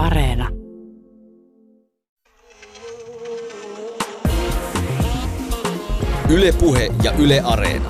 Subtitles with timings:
[0.00, 0.48] Areena.
[6.28, 7.88] Ylepuhe ja Yle Areena.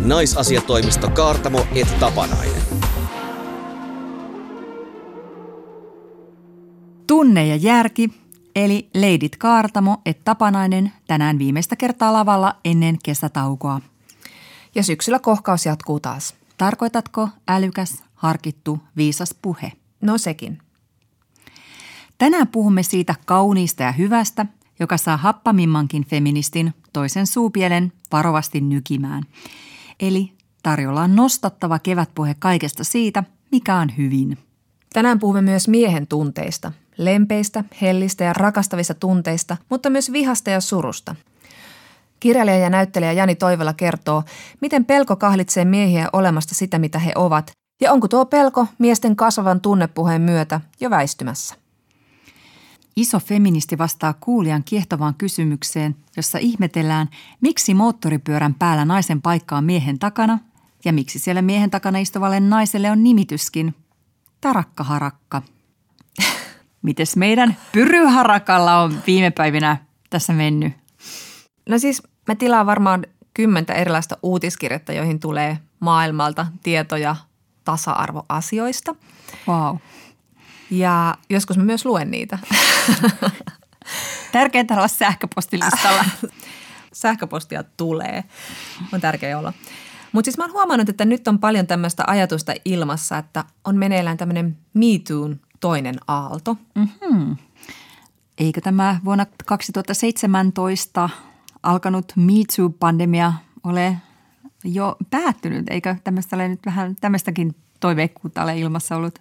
[0.00, 2.62] Naisasiatoimisto Kaartamo et Tapanainen.
[7.06, 8.10] Tunne ja järki,
[8.56, 13.80] eli Leidit Kaartamo et Tapanainen tänään viimeistä kertaa lavalla ennen kesätaukoa.
[14.74, 16.34] Ja syksyllä kohkaus jatkuu taas.
[16.58, 19.72] Tarkoitatko älykäs, harkittu, viisas puhe?
[20.00, 20.58] No sekin.
[22.22, 24.46] Tänään puhumme siitä kauniista ja hyvästä,
[24.80, 29.22] joka saa happamimmankin feministin toisen suupielen varovasti nykimään.
[30.00, 30.32] Eli
[30.62, 34.38] tarjolla on nostattava kevätpuhe kaikesta siitä, mikä on hyvin.
[34.92, 36.72] Tänään puhumme myös miehen tunteista.
[36.98, 41.14] Lempeistä, hellistä ja rakastavista tunteista, mutta myös vihasta ja surusta.
[42.20, 44.22] Kirjailija ja näyttelijä Jani Toivola kertoo,
[44.60, 49.60] miten pelko kahlitsee miehiä olemasta sitä, mitä he ovat, ja onko tuo pelko miesten kasvavan
[49.60, 51.61] tunnepuheen myötä jo väistymässä.
[52.96, 57.08] Iso feministi vastaa kuulijan kiehtovaan kysymykseen, jossa ihmetellään,
[57.40, 60.38] miksi moottoripyörän päällä naisen paikka on miehen takana
[60.84, 63.74] ja miksi siellä miehen takana istuvalle naiselle on nimityskin
[64.40, 65.42] Tarakka Harakka.
[66.82, 69.76] Mites meidän pyryharakalla on viime päivinä
[70.10, 70.72] tässä mennyt?
[71.68, 77.16] No siis mä tilaan varmaan kymmentä erilaista uutiskirjettä, joihin tulee maailmalta tietoja
[77.64, 78.94] tasa-arvoasioista.
[79.48, 79.76] Wow.
[80.72, 82.38] Ja joskus mä myös luen niitä.
[84.32, 86.04] Tärkeintä olla sähköpostilistalla.
[86.92, 88.24] Sähköpostia tulee.
[88.92, 89.52] On tärkeää olla.
[90.12, 94.16] Mutta siis mä oon huomannut, että nyt on paljon tämmöistä ajatusta ilmassa, että on meneillään
[94.16, 96.56] tämmöinen Me Toon toinen aalto.
[96.74, 97.36] Mm-hmm.
[98.38, 101.08] Eikö tämä vuonna 2017
[101.62, 103.32] alkanut Me Too-pandemia
[103.64, 103.96] ole
[104.64, 105.66] jo päättynyt?
[105.70, 109.18] Eikö tämmöistä ole nyt vähän tämmöistäkin toiveikkuutta ole ilmassa ollut?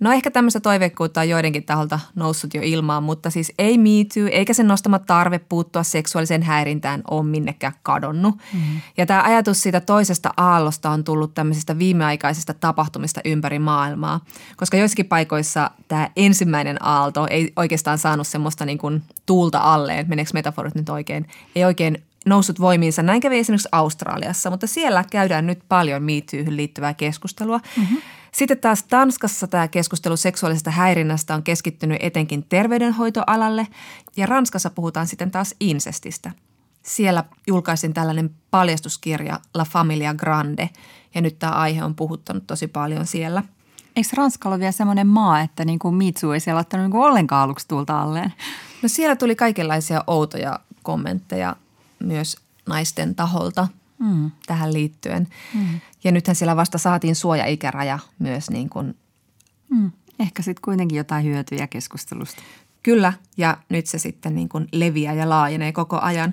[0.00, 4.28] No ehkä tämmöistä toiveikkuutta on joidenkin taholta noussut jo ilmaan, mutta siis ei Me Too,
[4.32, 8.34] eikä sen nostama tarve puuttua seksuaaliseen häirintään ole minnekään kadonnut.
[8.34, 8.80] Mm-hmm.
[8.96, 14.20] Ja tämä ajatus siitä toisesta aallosta on tullut tämmöisistä viimeaikaisista tapahtumista ympäri maailmaa,
[14.56, 20.30] koska joissakin paikoissa tämä ensimmäinen aalto ei oikeastaan saanut semmoista niin kuin tuulta alleen, meneekö
[20.34, 21.26] metaforit nyt oikein,
[21.56, 23.02] ei oikein noussut voimiinsa.
[23.02, 27.60] Näin kävi esimerkiksi Australiassa, mutta siellä käydään nyt paljon Me Toohyn liittyvää keskustelua.
[27.76, 27.98] Mm-hmm.
[28.32, 33.66] Sitten taas Tanskassa tämä keskustelu seksuaalisesta häirinnästä on keskittynyt etenkin terveydenhoitoalalle
[34.16, 36.30] ja Ranskassa puhutaan sitten taas insestistä.
[36.82, 40.70] Siellä julkaisin tällainen paljastuskirja La Familia Grande
[41.14, 43.42] ja nyt tämä aihe on puhuttanut tosi paljon siellä.
[43.96, 47.04] Eikö Ranska ole vielä semmoinen maa, että niin kuin Mitsu ei siellä ottanut niin kuin
[47.04, 48.32] ollenkaan aluksi tuulta alleen?
[48.82, 51.56] No siellä tuli kaikenlaisia outoja kommentteja
[51.98, 52.36] myös
[52.66, 54.30] naisten taholta mm.
[54.46, 55.28] tähän liittyen.
[55.54, 55.80] Mm.
[56.04, 58.96] Ja nythän siellä vasta saatiin suojaikäraja myös niin kuin.
[59.70, 59.92] Mm.
[60.18, 62.42] Ehkä sitten kuitenkin jotain hyötyjä keskustelusta.
[62.82, 66.32] Kyllä, ja nyt se sitten niin kuin leviää ja laajenee koko ajan.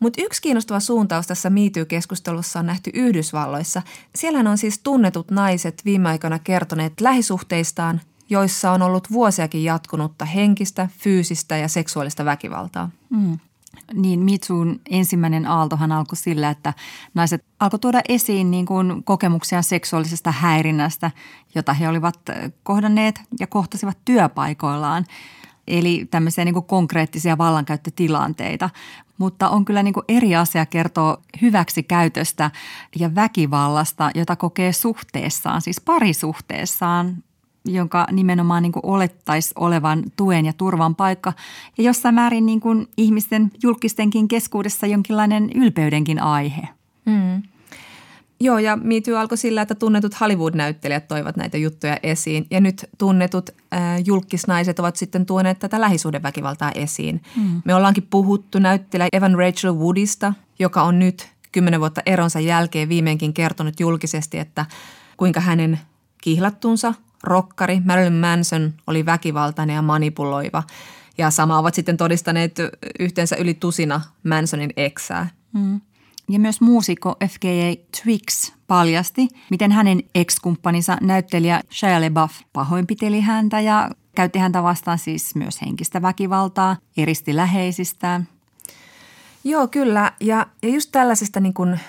[0.00, 3.82] Mutta yksi kiinnostava suuntaus tässä MeToo-keskustelussa on nähty Yhdysvalloissa.
[4.14, 8.00] Siellähän on siis tunnetut naiset viime aikoina kertoneet lähisuhteistaan,
[8.30, 12.90] joissa on ollut vuosiakin jatkunutta henkistä, fyysistä ja seksuaalista väkivaltaa.
[13.10, 13.38] Mm.
[13.94, 16.74] Niin Mitsuun ensimmäinen aaltohan alkoi sillä, että
[17.14, 21.10] naiset alkoi tuoda esiin niin kuin kokemuksia seksuaalisesta häirinnästä,
[21.54, 22.20] jota he olivat
[22.62, 25.04] kohdanneet ja kohtasivat työpaikoillaan.
[25.66, 28.70] Eli tämmöisiä niin kuin konkreettisia vallankäyttötilanteita.
[29.18, 32.50] Mutta on kyllä niin kuin eri asia kertoa hyväksi käytöstä
[32.98, 37.16] ja väkivallasta, jota kokee suhteessaan, siis parisuhteessaan
[37.68, 41.32] jonka nimenomaan niin olettaisi olevan tuen ja turvan paikka
[41.78, 46.68] ja jossain määrin niin kuin ihmisten julkistenkin keskuudessa jonkinlainen ylpeydenkin aihe.
[47.04, 47.42] Mm.
[48.40, 52.46] Joo, ja MeToo alkoi sillä, että tunnetut Hollywood-näyttelijät toivat näitä juttuja esiin.
[52.50, 57.22] Ja nyt tunnetut äh, julkisnaiset ovat sitten tuoneet tätä lähisuhdeväkivaltaa esiin.
[57.36, 57.62] Mm.
[57.64, 63.34] Me ollaankin puhuttu näyttelijä Evan Rachel Woodista, joka on nyt kymmenen vuotta eronsa jälkeen viimeinkin
[63.34, 64.66] kertonut julkisesti, että
[65.16, 65.80] kuinka hänen
[66.22, 70.62] kihlattunsa– rokkari Marilyn Manson oli väkivaltainen ja manipuloiva.
[71.18, 72.56] Ja sama ovat sitten todistaneet
[72.98, 75.28] yhteensä yli tusina Mansonin eksää.
[75.52, 75.80] Mm.
[76.28, 83.90] Ja myös muusikko FKA Twix paljasti, miten hänen ex-kumppaninsa näyttelijä Shia LaBeouf pahoinpiteli häntä ja
[84.14, 88.28] käytti häntä vastaan siis myös henkistä väkivaltaa, eristi läheisistään.
[89.44, 90.12] Joo, kyllä.
[90.20, 91.80] Ja, ja just tällaisesta niin kuin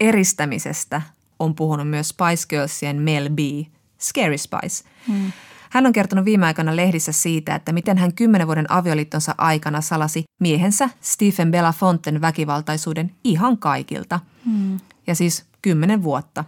[0.00, 1.02] eristämisestä
[1.38, 3.38] on puhunut myös Spice Girlsien Mel B–
[4.00, 4.88] Scary Spice.
[5.08, 5.32] Hmm.
[5.70, 10.24] Hän on kertonut viime aikoina lehdissä siitä, että miten hän kymmenen vuoden avioliittonsa aikana salasi
[10.40, 14.20] miehensä Stephen Belafonten väkivaltaisuuden ihan kaikilta.
[14.44, 14.80] Hmm.
[15.06, 16.44] Ja siis kymmenen vuotta.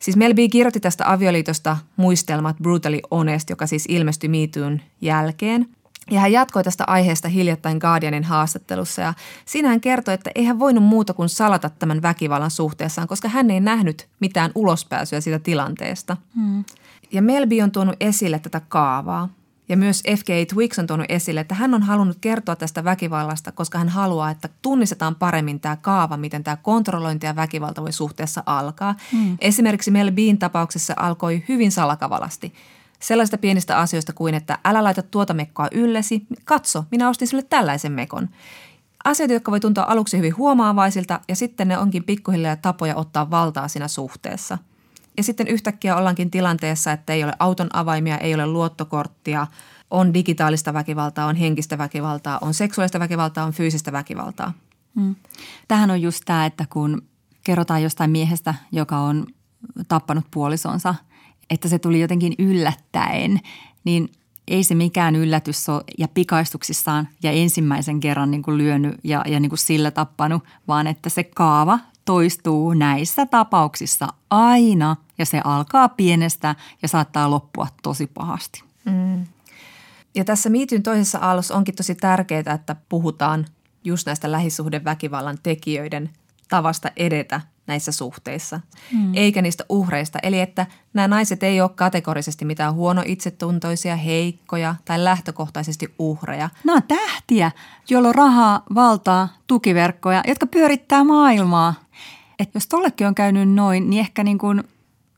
[0.00, 5.68] Siis Mel B kirjoitti tästä avioliitosta muistelmat Brutally Honest, joka siis ilmestyi miityyn jälkeen.
[6.10, 9.14] Ja hän jatkoi tästä aiheesta hiljattain Guardianin haastattelussa ja
[9.44, 13.50] siinä hän kertoi, että ei hän voinut muuta kuin salata tämän väkivallan suhteessaan, koska hän
[13.50, 16.16] ei nähnyt mitään ulospääsyä siitä tilanteesta.
[16.34, 16.64] Hmm.
[17.12, 19.28] Ja Melby on tuonut esille tätä kaavaa.
[19.68, 23.78] Ja myös FKA Twix on tuonut esille, että hän on halunnut kertoa tästä väkivallasta, koska
[23.78, 28.94] hän haluaa, että tunnistetaan paremmin tämä kaava, miten tämä kontrollointi ja väkivalta voi suhteessa alkaa.
[29.12, 29.36] Hmm.
[29.40, 32.54] Esimerkiksi Mel Bean tapauksessa alkoi hyvin salakavalasti.
[33.04, 37.92] Sellaista pienistä asioista kuin, että älä laita tuota mekkoa yllesi, katso, minä ostin sille tällaisen
[37.92, 38.28] mekon.
[39.04, 43.68] Asioita, jotka voi tuntua aluksi hyvin huomaavaisilta ja sitten ne onkin pikkuhiljaa tapoja ottaa valtaa
[43.68, 44.58] siinä suhteessa–
[45.16, 49.46] ja sitten yhtäkkiä ollaankin tilanteessa, että ei ole auton avaimia, ei ole luottokorttia,
[49.90, 54.52] on digitaalista väkivaltaa, on henkistä väkivaltaa, on seksuaalista väkivaltaa, on fyysistä väkivaltaa.
[55.00, 55.14] Hmm.
[55.68, 57.02] Tähän on just tämä, että kun
[57.44, 59.26] kerrotaan jostain miehestä, joka on
[59.88, 60.94] tappanut puolisonsa,
[61.50, 63.40] että se tuli jotenkin yllättäen,
[63.84, 64.12] niin
[64.48, 69.40] ei se mikään yllätys ole ja pikaistuksissaan ja ensimmäisen kerran niin kuin lyönyt ja, ja
[69.40, 75.88] niin kuin sillä tappanut, vaan että se kaava toistuu näissä tapauksissa aina ja se alkaa
[75.88, 78.62] pienestä ja saattaa loppua tosi pahasti.
[78.84, 79.24] Mm.
[80.14, 83.46] Ja tässä miityn toisessa aallossa onkin tosi tärkeää, että puhutaan
[83.84, 86.10] just näistä lähisuhdeväkivallan tekijöiden
[86.48, 88.60] tavasta edetä näissä suhteissa,
[88.92, 89.14] mm.
[89.14, 90.18] eikä niistä uhreista.
[90.22, 96.50] Eli että nämä naiset ei ole kategorisesti mitään huono itsetuntoisia, heikkoja tai lähtökohtaisesti uhreja.
[96.64, 97.50] Nämä on tähtiä,
[97.90, 101.74] joilla on rahaa, valtaa, tukiverkkoja, jotka pyörittää maailmaa.
[102.38, 104.64] Et jos tollekin on käynyt noin, niin ehkä niin kuin,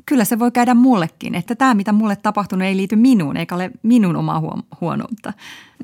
[0.07, 1.35] kyllä se voi käydä mullekin.
[1.35, 4.43] Että tämä, mitä mulle tapahtunut, ei liity minuun, eikä ole minun omaa
[4.81, 5.33] huonoutta.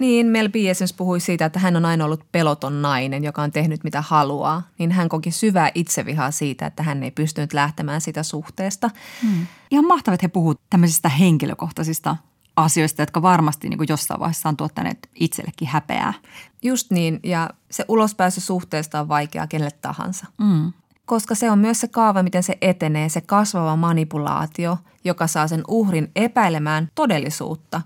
[0.01, 0.57] Niin, Mel B.
[0.57, 4.63] esimerkiksi puhui siitä, että hän on aina ollut peloton nainen, joka on tehnyt mitä haluaa.
[4.79, 8.91] Niin hän koki syvää itsevihaa siitä, että hän ei pystynyt lähtemään sitä suhteesta.
[9.23, 9.47] Hmm.
[9.71, 12.17] Ihan mahtavat, että he puhuvat tämmöisistä henkilökohtaisista
[12.57, 16.15] asioista, jotka varmasti niin kuin jossain vaiheessa on tuottaneet itsellekin häpeää.
[16.63, 20.27] Just niin, ja se ulospääsy suhteesta on vaikeaa kenelle tahansa.
[20.39, 20.73] Mm
[21.13, 25.63] koska se on myös se kaava, miten se etenee, se kasvava manipulaatio, joka saa sen
[25.69, 27.81] uhrin epäilemään todellisuutta.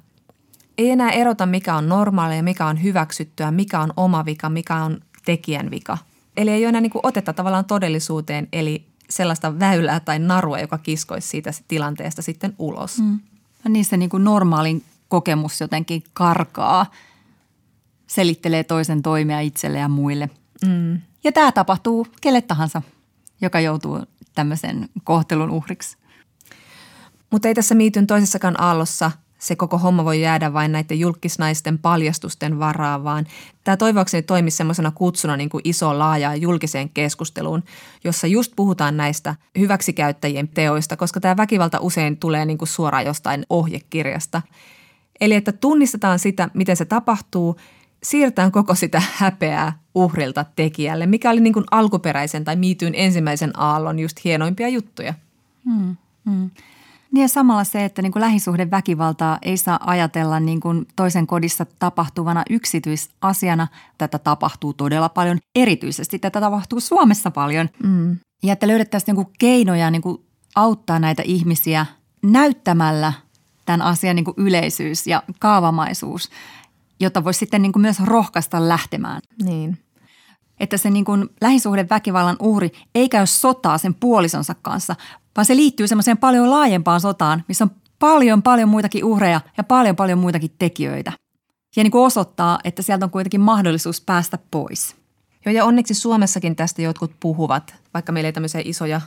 [0.78, 5.00] Ei enää erota, mikä on normaalia, mikä on hyväksyttyä, mikä on oma vika, mikä on
[5.24, 5.98] tekijän vika.
[6.36, 10.78] Eli ei ole enää niin kuin otetta tavallaan todellisuuteen, eli sellaista väylää tai narua, joka
[10.78, 12.98] kiskoisi siitä tilanteesta sitten ulos.
[12.98, 13.18] Mm.
[13.64, 16.86] Ja niin se niin kuin normaalin kokemus jotenkin karkaa,
[18.06, 20.30] selittelee toisen toimia itselle ja muille.
[20.66, 21.00] Mm.
[21.24, 22.82] Ja tämä tapahtuu kelle tahansa
[23.40, 24.00] joka joutuu
[24.34, 25.96] tämmöisen kohtelun uhriksi.
[27.30, 32.58] Mutta ei tässä miityn toisessakaan aallossa se koko homma voi jäädä vain näiden julkisnaisten paljastusten
[32.58, 33.26] varaan, vaan
[33.64, 37.62] tämä toivoakseni toimisi semmoisena kutsuna niin kuin iso laajaa julkiseen keskusteluun,
[38.04, 43.46] jossa just puhutaan näistä hyväksikäyttäjien teoista, koska tämä väkivalta usein tulee niin kuin suoraan jostain
[43.50, 44.42] ohjekirjasta.
[45.20, 47.56] Eli että tunnistetaan sitä, miten se tapahtuu
[48.02, 53.98] siirretään koko sitä häpeää uhrilta tekijälle, mikä oli niin kuin alkuperäisen tai miityyn ensimmäisen aallon
[53.98, 55.14] just hienoimpia juttuja.
[55.64, 55.96] Hmm,
[56.30, 56.50] hmm.
[57.12, 61.66] Niin ja samalla se, että niin kuin lähisuhdeväkivaltaa ei saa ajatella niin kuin toisen kodissa
[61.78, 63.68] tapahtuvana yksityisasiana.
[63.98, 65.38] Tätä tapahtuu todella paljon.
[65.54, 67.68] Erityisesti tätä tapahtuu Suomessa paljon.
[67.82, 68.16] Hmm.
[68.42, 70.22] Ja että löydettäisiin niin kuin keinoja niin kuin
[70.54, 71.86] auttaa näitä ihmisiä
[72.22, 73.12] näyttämällä
[73.66, 76.30] tämän asian niin kuin yleisyys ja kaavamaisuus
[77.00, 79.20] jota voisi sitten niin kuin myös rohkaista lähtemään.
[79.42, 79.78] Niin.
[80.60, 84.96] Että se niin kuin lähisuhdeväkivallan uhri ei käy sotaa sen puolisonsa kanssa,
[85.36, 89.96] vaan se liittyy semmoiseen paljon laajempaan sotaan, missä on paljon paljon muitakin uhreja ja paljon
[89.96, 91.12] paljon muitakin tekijöitä.
[91.76, 94.96] Ja niin kuin osoittaa, että sieltä on kuitenkin mahdollisuus päästä pois.
[95.46, 99.00] Joo, ja onneksi Suomessakin tästä jotkut puhuvat, vaikka meillä ei tämmöisiä isoja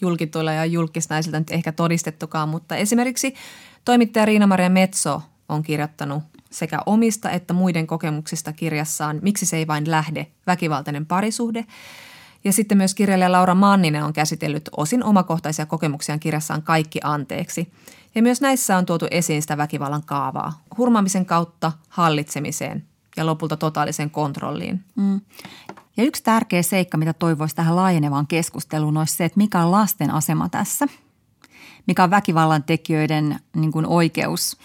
[0.00, 3.34] julkituilla ja julkisnaisilta nyt ehkä todistettukaan, mutta esimerkiksi
[3.84, 9.90] toimittaja Riina-Maria Metso on kirjoittanut sekä omista että muiden kokemuksista kirjassaan Miksi se ei vain
[9.90, 11.64] lähde, väkivaltainen parisuhde.
[12.44, 17.72] Ja sitten myös kirjailija Laura Manninen on käsitellyt osin omakohtaisia kokemuksiaan kirjassaan Kaikki anteeksi.
[18.14, 22.84] Ja myös näissä on tuotu esiin sitä väkivallan kaavaa, hurmaamisen kautta hallitsemiseen
[23.16, 24.84] ja lopulta totaaliseen kontrolliin.
[24.96, 25.20] Mm.
[25.96, 30.10] Ja yksi tärkeä seikka, mitä toivoisi tähän laajenevaan keskusteluun, olisi se, että mikä on lasten
[30.10, 30.86] asema tässä.
[31.86, 34.56] Mikä on väkivallan tekijöiden niin kuin oikeus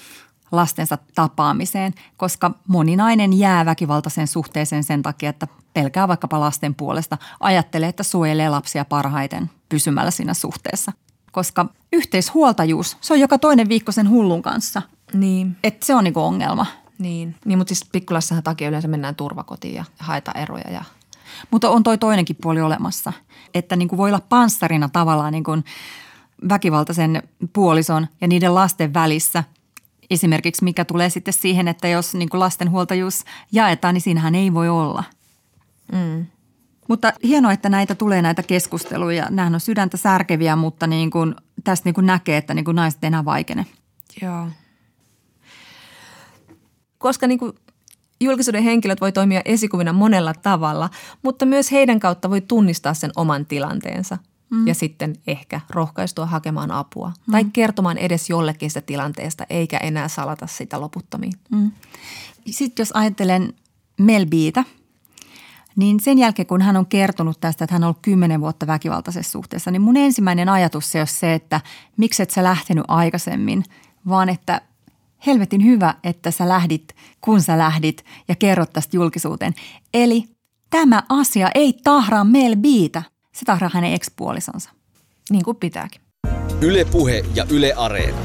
[0.55, 7.89] lastensa tapaamiseen, koska moninainen jää väkivaltaiseen suhteeseen sen takia, että pelkää vaikkapa lasten puolesta, ajattelee,
[7.89, 10.91] että suojelee lapsia parhaiten pysymällä siinä suhteessa.
[11.31, 14.81] Koska yhteishuoltajuus, se on joka toinen viikko sen hullun kanssa.
[15.13, 15.57] Niin.
[15.63, 16.65] Et se on niinku ongelma.
[16.99, 20.83] Niin, niin mutta siis pikkulassahan takia yleensä mennään turvakotiin ja haetaan eroja ja
[21.51, 23.13] mutta on toi toinenkin puoli olemassa,
[23.53, 25.63] että niin kuin voi olla panssarina tavallaan niin kuin
[26.49, 29.43] väkivaltaisen puolison ja niiden lasten välissä.
[30.09, 34.69] Esimerkiksi mikä tulee sitten siihen, että jos niin kuin lastenhuoltajuus jaetaan, niin siinähän ei voi
[34.69, 35.03] olla.
[35.91, 36.25] Mm.
[36.89, 39.27] Mutta hienoa, että näitä tulee näitä keskusteluja.
[39.29, 43.03] Nämähän on sydäntä särkeviä, mutta niin kuin, tästä niin kuin näkee, että niin kuin naiset
[43.03, 43.65] enää vaikene.
[44.21, 44.47] Joo.
[46.97, 47.53] Koska niin kuin
[48.21, 50.89] julkisuuden henkilöt voi toimia esikuvina monella tavalla,
[51.23, 54.17] mutta myös heidän kautta voi tunnistaa sen oman tilanteensa
[54.49, 54.67] mm.
[54.67, 57.31] ja sitten ehkä rohkaistua hakemaan apua mm.
[57.31, 61.33] tai kertomaan edes jollekin sitä tilanteesta eikä enää salata sitä loputtomiin.
[61.51, 61.71] Mm.
[62.49, 63.53] Sitten jos ajattelen
[63.99, 64.63] Melbiitä,
[65.75, 69.31] niin sen jälkeen kun hän on kertonut tästä, että hän on ollut kymmenen vuotta väkivaltaisessa
[69.31, 71.61] suhteessa, niin mun ensimmäinen ajatus se on se, että
[71.97, 73.63] miksi et sä lähtenyt aikaisemmin,
[74.07, 74.61] vaan että
[75.25, 79.53] helvetin hyvä, että sä lähdit, kun sä lähdit ja kerrot tästä julkisuuteen.
[79.93, 80.23] Eli
[80.69, 82.55] tämä asia ei tahraa Mel
[83.35, 84.69] se tahraa hänen ekspuolisonsa.
[85.29, 86.01] Niin kuin pitääkin.
[86.61, 88.17] Yle Puhe ja Yle Areena.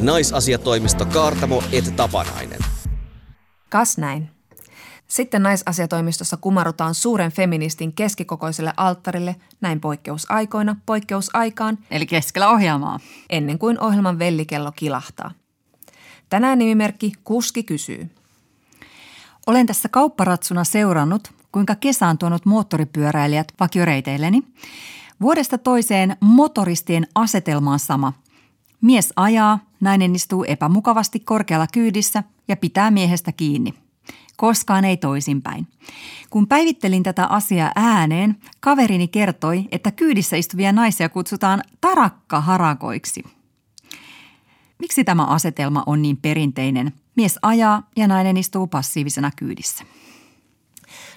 [0.00, 2.58] Naisasiatoimisto Kaartamo et Tapanainen.
[3.68, 4.30] Kas näin.
[5.08, 11.78] Sitten naisasiatoimistossa kumarutaan suuren feministin keskikokoiselle alttarille näin poikkeusaikoina poikkeusaikaan.
[11.90, 13.00] Eli keskellä ohjelmaa.
[13.30, 15.30] Ennen kuin ohjelman vellikello kilahtaa.
[16.28, 18.10] Tänään nimimerkki Kuski kysyy.
[19.46, 24.42] Olen tässä kaupparatsuna seurannut, kuinka kesä on tuonut moottoripyöräilijät vakioreiteilleni.
[25.20, 28.12] Vuodesta toiseen motoristien asetelma on sama.
[28.80, 33.74] Mies ajaa, nainen istuu epämukavasti korkealla kyydissä ja pitää miehestä kiinni.
[34.36, 35.66] Koskaan ei toisinpäin.
[36.30, 43.22] Kun päivittelin tätä asiaa ääneen, kaverini kertoi, että kyydissä istuvia naisia kutsutaan tarakka-harakoiksi–
[44.78, 46.92] Miksi tämä asetelma on niin perinteinen?
[47.16, 49.84] Mies ajaa ja nainen istuu passiivisena kyydissä.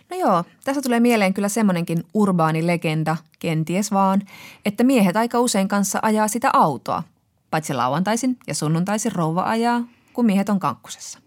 [0.10, 4.22] No joo, tässä tulee mieleen kyllä semmoinenkin urbaani legenda, kenties vaan,
[4.66, 7.04] että miehet aika usein kanssa ajaa sitä autoa.
[7.52, 9.82] Paitsi lauantaisin ja sunnuntaisin rouva ajaa,
[10.14, 11.20] kun miehet on kankkusessa.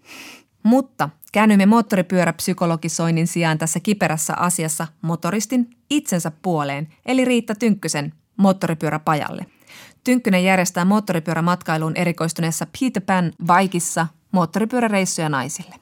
[0.62, 9.46] Mutta käännymme moottoripyöräpsykologisoinnin sijaan tässä kiperässä asiassa motoristin itsensä puoleen, eli Riitta Tynkkysen moottoripyöräpajalle–
[10.04, 15.74] Tynkkynen järjestää moottoripyörämatkailuun erikoistuneessa Peter Pan Vaikissa moottoripyöräreissuja naisille.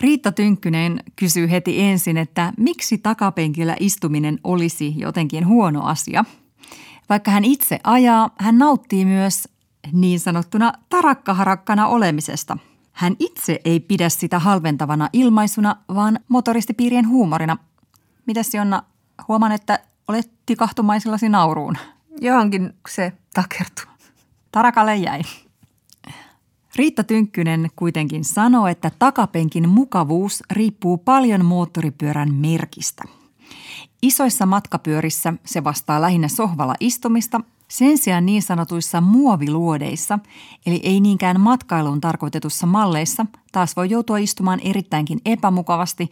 [0.00, 6.24] Riitta Tynkkynen kysyy heti ensin, että miksi takapenkillä istuminen olisi jotenkin huono asia.
[7.08, 9.48] Vaikka hän itse ajaa, hän nauttii myös
[9.92, 12.58] niin sanottuna tarakkaharakkana olemisesta.
[12.92, 17.56] Hän itse ei pidä sitä halventavana ilmaisuna, vaan motoristipiirien huumorina.
[18.26, 18.82] Mitäs Jonna,
[19.28, 19.78] huomaan, että
[20.08, 21.76] olet tikahtumaisillasi nauruun.
[22.20, 23.82] Johonkin se takertu.
[24.52, 25.20] Tarakalle jäi.
[26.78, 33.02] Riitta Tynkkynen kuitenkin sanoo, että takapenkin mukavuus riippuu paljon moottoripyörän merkistä.
[34.02, 40.18] Isoissa matkapyörissä se vastaa lähinnä sohvalla istumista, sen sijaan niin sanotuissa muoviluodeissa,
[40.66, 46.10] eli ei niinkään matkailuun tarkoitetussa malleissa, taas voi joutua istumaan erittäinkin epämukavasti,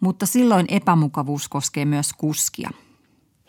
[0.00, 2.70] mutta silloin epämukavuus koskee myös kuskia–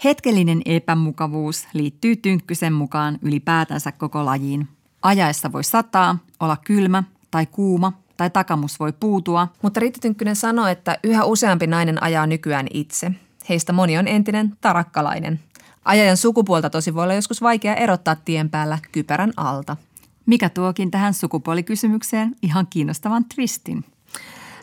[0.04, 4.68] Hetkellinen epämukavuus liittyy Tynkkysen mukaan ylipäätänsä koko lajiin.
[5.02, 9.48] Ajaessa voi sataa, olla kylmä tai kuuma tai takamus voi puutua.
[9.62, 13.12] Mutta Riitta Tynkkynen sanoi, että yhä useampi nainen ajaa nykyään itse.
[13.50, 15.40] Heistä moni on entinen tarakkalainen.
[15.86, 19.78] Ajajan sukupuolta tosi voi olla joskus vaikea erottaa tien päällä kypärän alta.
[20.26, 23.86] Mikä tuokin tähän sukupuolikysymykseen ihan kiinnostavan twistin.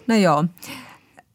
[0.06, 0.44] No joo.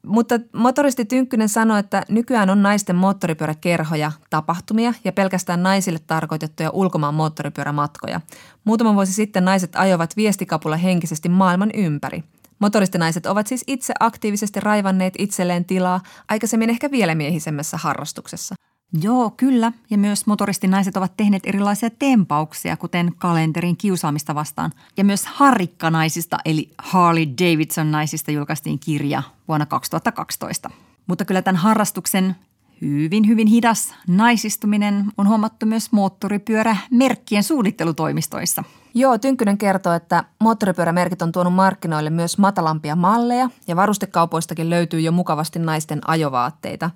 [0.05, 7.13] Mutta motoristi Tynkkynen sanoi, että nykyään on naisten moottoripyöräkerhoja, tapahtumia ja pelkästään naisille tarkoitettuja ulkomaan
[7.13, 8.21] moottoripyörämatkoja.
[8.63, 12.23] Muutama vuosi sitten naiset ajoivat viestikapulla henkisesti maailman ympäri.
[12.59, 18.55] Motoristinaiset ovat siis itse aktiivisesti raivanneet itselleen tilaa aikaisemmin ehkä vielä miehisemmässä harrastuksessa.
[19.01, 19.71] Joo, kyllä.
[19.89, 24.71] Ja myös motoristinaiset ovat tehneet erilaisia tempauksia, kuten kalenterin kiusaamista vastaan.
[24.97, 30.69] Ja myös harrikkanaisista, eli Harley Davidson naisista julkaistiin kirja vuonna 2012.
[31.07, 32.35] Mutta kyllä tämän harrastuksen
[32.81, 38.63] hyvin, hyvin hidas naisistuminen on huomattu myös moottoripyörämerkkien suunnittelutoimistoissa.
[38.93, 45.11] Joo, Tynkkynen kertoo, että moottoripyörämerkit on tuonut markkinoille myös matalampia malleja ja varustekaupoistakin löytyy jo
[45.11, 46.89] mukavasti naisten ajovaatteita.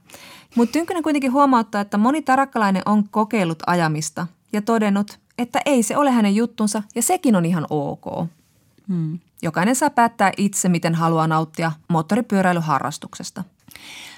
[0.56, 5.98] Mutta Tynkkynen kuitenkin huomauttaa, että moni tarakkalainen on kokeillut ajamista ja todennut, että ei se
[5.98, 8.30] ole hänen juttunsa ja sekin on ihan ok.
[8.88, 9.20] Hmm.
[9.42, 13.44] Jokainen saa päättää itse, miten haluaa nauttia moottoripyöräilyharrastuksesta.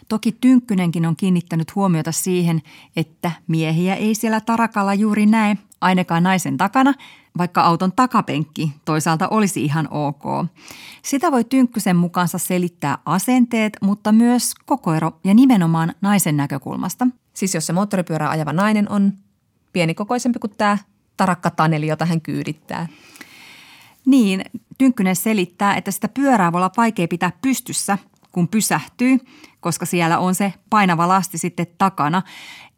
[0.08, 2.62] Toki Tynkkynenkin on kiinnittänyt huomiota siihen,
[2.96, 6.94] että miehiä ei siellä tarakalla juuri näe, ainakaan naisen takana,
[7.38, 10.24] vaikka auton takapenkki toisaalta olisi ihan ok.
[11.02, 17.08] Sitä voi Tynkkysen mukaansa selittää asenteet, mutta myös kokoero ja nimenomaan naisen näkökulmasta.
[17.34, 19.14] Siis jos se moottoripyörä ajava nainen on
[19.74, 20.78] pienikokoisempi kuin tämä
[21.18, 22.88] tarakka Taneli, jota hän kyydittää.
[24.06, 24.46] Niin,
[24.78, 27.98] Tynkkynen selittää, että sitä pyörää voi olla vaikea pitää pystyssä,
[28.32, 29.20] kun pysähtyy,
[29.60, 32.22] koska siellä on se painava lasti sitten takana,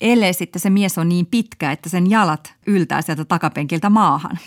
[0.02, 4.40] ellei sitten se mies on niin pitkä, että sen jalat yltää sieltä takapenkiltä maahan.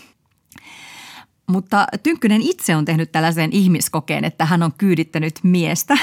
[1.47, 5.99] Mutta Tynkkynen itse on tehnyt tällaisen ihmiskokeen, että hän on kyydittänyt miestä,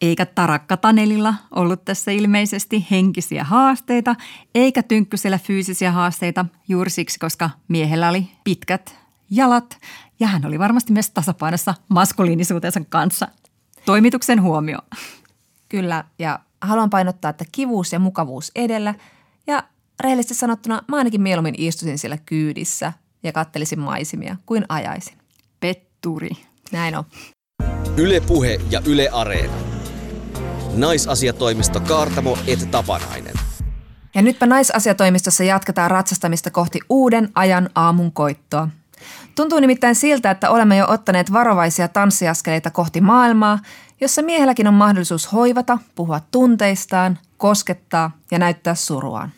[0.00, 4.16] eikä Tarakka Tanelilla ollut tässä ilmeisesti henkisiä haasteita,
[4.54, 8.98] eikä Tynkkysellä fyysisiä haasteita juuri siksi, koska miehellä oli pitkät
[9.30, 9.78] jalat
[10.20, 13.28] ja hän oli varmasti myös tasapainossa maskuliinisuutensa kanssa.
[13.84, 14.78] Toimituksen huomio.
[15.72, 18.94] Kyllä, ja haluan painottaa, että kivuus ja mukavuus edellä.
[19.46, 19.62] Ja
[20.00, 25.18] rehellisesti sanottuna mä ainakin mieluummin istuisin siellä kyydissä ja kattelisin maisimia kuin ajaisin.
[25.60, 26.30] Petturi.
[26.72, 27.04] Näin on.
[27.96, 29.52] Yle Puhe ja Yle Areena.
[30.76, 33.34] Naisasiatoimisto Kaartamo et Tapanainen.
[34.14, 38.68] Ja nytpä naisasiatoimistossa jatketaan ratsastamista kohti uuden ajan aamun koittoa.
[39.34, 43.58] Tuntuu nimittäin siltä, että olemme jo ottaneet varovaisia tanssiaskeleita kohti maailmaa,
[44.02, 49.32] jossa miehelläkin on mahdollisuus hoivata, puhua tunteistaan, koskettaa ja näyttää suruaan.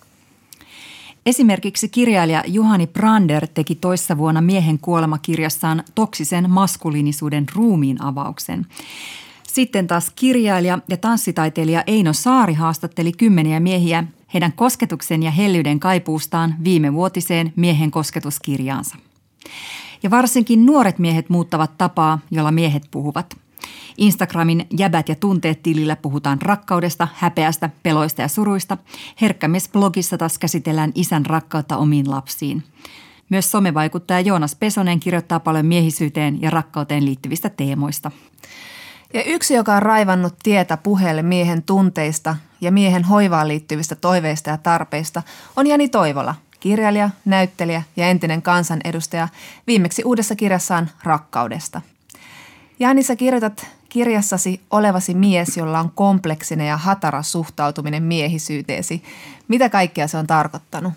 [1.27, 8.67] Esimerkiksi kirjailija Juhani Brander teki toissa vuonna miehen kuolemakirjassaan toksisen maskuliinisuuden ruumiin avauksen.
[9.43, 14.05] Sitten taas kirjailija ja tanssitaiteilija Eino Saari haastatteli kymmeniä miehiä
[14.35, 18.97] heidän kosketuksen ja hellyyden kaipuustaan viime vuotiseen miehen kosketuskirjaansa.
[20.03, 23.44] Ja varsinkin nuoret miehet muuttavat tapaa, jolla miehet puhuvat.
[23.97, 28.79] Instagramin jäbät ja tunteet tilillä puhutaan rakkaudesta, häpeästä, peloista ja suruista.
[29.21, 32.63] Herkkämies-blogissa taas käsitellään isän rakkautta omiin lapsiin.
[33.29, 38.11] Myös somevaikuttaja Joonas Pesonen kirjoittaa paljon miehisyyteen ja rakkauteen liittyvistä teemoista.
[39.15, 44.59] Ja yksi, joka on raivannut tietä puheelle miehen tunteista ja miehen hoivaan liittyvistä toiveista ja
[44.59, 45.23] tarpeista,
[45.57, 49.29] on Jani Toivola, kirjailija, näyttelijä ja entinen kansanedustaja,
[49.67, 51.81] viimeksi uudessa kirjassaan Rakkaudesta.
[52.85, 59.03] Jani, sä kirjoitat kirjassasi olevasi mies, jolla on kompleksinen ja hatara suhtautuminen miehisyyteesi.
[59.49, 60.93] Mitä kaikkea se on tarkoittanut?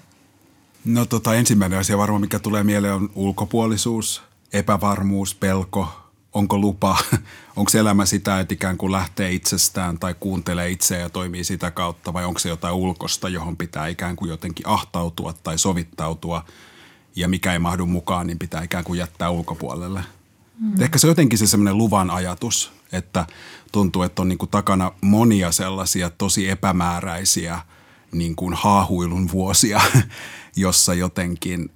[0.86, 5.88] No tota, ensimmäinen asia varmaan, mikä tulee mieleen on ulkopuolisuus, epävarmuus, pelko,
[6.34, 6.98] onko lupa,
[7.56, 12.14] onko elämä sitä, että ikään kuin lähtee itsestään tai kuuntelee itseä ja toimii sitä kautta
[12.14, 16.46] vai onko se jotain ulkosta, johon pitää ikään kuin jotenkin ahtautua tai sovittautua
[17.16, 20.17] ja mikä ei mahdu mukaan, niin pitää ikään kuin jättää ulkopuolelle.
[20.60, 20.82] Mm.
[20.82, 23.26] Ehkä se on jotenkin se semmoinen luvan ajatus, että
[23.72, 27.60] tuntuu, että on niin kuin takana monia sellaisia tosi epämääräisiä
[28.12, 29.82] niin kuin haahuilun vuosia,
[30.56, 31.72] jossa jotenkin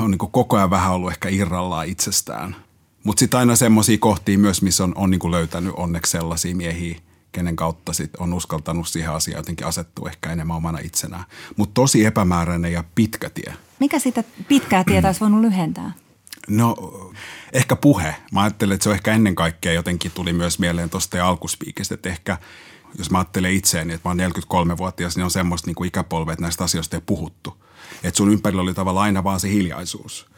[0.00, 2.56] on niin kuin koko ajan vähän ollut ehkä irrallaan itsestään–
[3.04, 6.98] mutta sitten aina semmoisia kohtia myös, missä on, on niinku löytänyt onneksi sellaisia miehiä,
[7.32, 11.24] kenen kautta sit on uskaltanut siihen asiaan jotenkin asettua ehkä enemmän omana itsenään.
[11.56, 13.54] Mutta tosi epämääräinen ja pitkä tie.
[13.80, 15.92] Mikä sitä pitkää tietä olisi voinut lyhentää?
[16.48, 16.76] No
[17.52, 18.16] ehkä puhe.
[18.32, 22.08] Mä ajattelen, että se on ehkä ennen kaikkea jotenkin tuli myös mieleen tuosta alkuspiikistä, että
[22.08, 22.38] ehkä
[22.98, 24.32] jos mä ajattelen itseäni, että mä oon
[24.74, 27.64] 43-vuotias, niin on semmoista niin kuin ikäpolve, että näistä asioista ei puhuttu.
[28.02, 30.30] Että sun ympärillä oli tavallaan aina vaan se hiljaisuus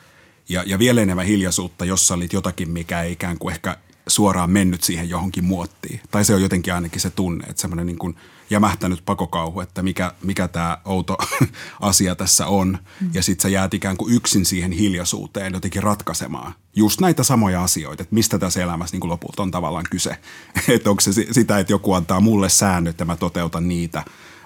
[0.48, 4.82] ja, ja vielä enemmän hiljaisuutta, jossa olit jotakin, mikä ei ikään kuin ehkä suoraan mennyt
[4.82, 6.00] siihen johonkin muottiin.
[6.10, 8.16] Tai se on jotenkin ainakin se tunne, että semmoinen niin kuin
[8.52, 11.16] jämähtänyt pakokauhu, että mikä, mikä tämä outo
[11.80, 12.78] asia tässä on.
[13.00, 13.10] Mm.
[13.14, 18.02] Ja sitten sä jäät ikään kuin yksin siihen hiljaisuuteen jotenkin ratkaisemaan just näitä samoja asioita,
[18.02, 20.16] että mistä tässä elämässä niin lopulta on tavallaan kyse.
[20.74, 24.04] että onko se sitä, että joku antaa mulle säännöt ja mä toteutan niitä,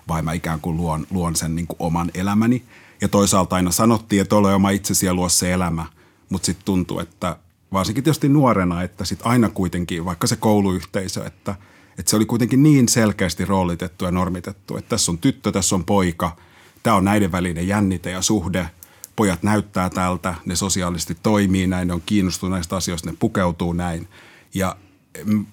[0.09, 2.63] vai mä ikään kuin luon, luon sen niin kuin oman elämäni–
[3.01, 5.87] ja toisaalta aina sanottiin, että ole oma itsesi ja luo se elämä,
[6.29, 7.37] mutta sitten tuntuu, että
[7.73, 11.55] varsinkin tietysti nuorena, että sitten aina kuitenkin, vaikka se kouluyhteisö, että,
[11.99, 15.85] että se oli kuitenkin niin selkeästi roolitettu ja normitettu, että tässä on tyttö, tässä on
[15.85, 16.37] poika,
[16.83, 18.71] tämä on näiden välinen jännite ja suhde,
[19.17, 24.09] pojat näyttää tältä, ne sosiaalisesti toimii näin, ne on kiinnostuneet näistä asioista, ne pukeutuu näin.
[24.55, 24.77] Ja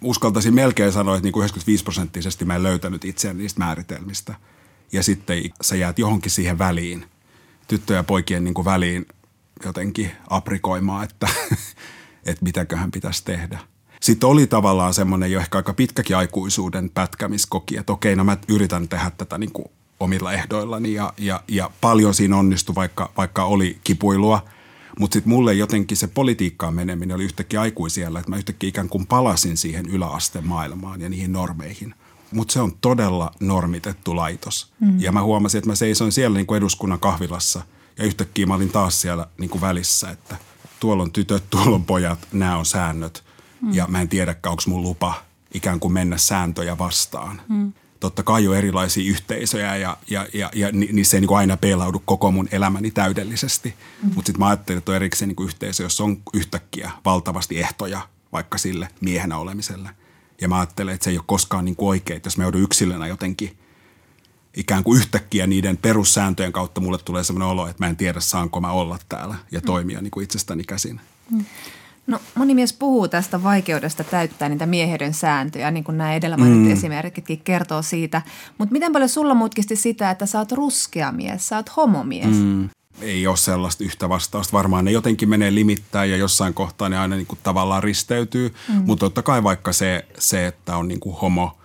[0.01, 4.36] uskaltaisin melkein sanoa, että niin kuin 95 prosenttisesti mä en löytänyt itseäni niistä määritelmistä.
[4.91, 7.06] Ja sitten sä jäät johonkin siihen väliin
[7.67, 9.06] tyttöjen ja poikien niin kuin väliin
[9.65, 11.27] jotenkin aprikoimaan, että,
[12.25, 13.60] että mitäköhän pitäisi tehdä.
[14.04, 18.24] Sitten oli tavallaan semmoinen jo ehkä aika pitkäkin aikuisuuden pätkä, missä koki, että okei, no
[18.24, 19.66] mä yritän tehdä tätä niin kuin
[20.00, 24.46] omilla ehdoillani ja, ja, ja paljon siinä onnistui, vaikka, vaikka oli kipuilua.
[25.00, 29.08] Mutta sitten mulle jotenkin se politiikkaan meneminen oli yhtäkkiä aikuisiellä, että mä yhtäkkiä ikään kuin
[29.08, 31.96] palasin siihen yläasteen maailmaan ja niihin normeihin–
[32.34, 34.74] mutta se on todella normitettu laitos.
[34.80, 35.00] Mm.
[35.00, 37.62] Ja mä huomasin, että mä seisoin siellä niin kuin eduskunnan kahvilassa
[37.98, 40.36] ja yhtäkkiä mä olin taas siellä niin kuin välissä, että
[40.80, 43.23] tuolla on tytöt, tuolla on pojat, nämä on säännöt.
[43.63, 43.73] Mm.
[43.73, 45.13] Ja mä en tiedäkään, onko mun lupa
[45.54, 47.41] ikään kuin mennä sääntöjä vastaan.
[47.49, 47.73] Mm.
[47.99, 52.02] totta kai on erilaisia yhteisöjä ja, ja, ja, ja niissä ei niin kuin aina peilaudu
[52.06, 53.69] koko mun elämäni täydellisesti.
[53.69, 54.15] Mm-hmm.
[54.15, 58.02] Mutta sitten mä ajattelin, että on erikseen niin kuin yhteisö, jossa on yhtäkkiä valtavasti ehtoja
[58.32, 59.89] vaikka sille miehenä olemiselle.
[60.41, 62.62] Ja mä ajattelen, että se ei ole koskaan niin kuin oikein, että jos mä joudun
[62.62, 63.58] yksilönä jotenkin
[64.54, 68.62] ikään kuin yhtäkkiä niiden perussääntöjen kautta mulle tulee sellainen olo, että mä en tiedä saanko
[68.62, 71.02] mä olla täällä ja toimia niin kuin itsestäni käsin.
[71.32, 71.45] Mm.
[72.08, 76.63] No moni mies puhuu tästä vaikeudesta täyttää niitä mieheyden sääntöjä, niin kuin nämä edellä mainitut
[76.63, 76.74] mm.
[76.74, 78.22] esimerkitkin kertoo siitä.
[78.58, 82.36] Mutta miten paljon sulla mutkisti sitä, että sä oot ruskea mies, sä oot homomies?
[82.36, 82.70] Mm.
[83.02, 84.58] Ei ole sellaista yhtä vastausta.
[84.58, 88.54] Varmaan ne jotenkin menee limittäin ja jossain kohtaa ne aina niin kuin tavallaan risteytyy.
[88.70, 88.84] Mm.
[88.86, 91.58] Mutta totta kai vaikka se, se että on niin kuin homo,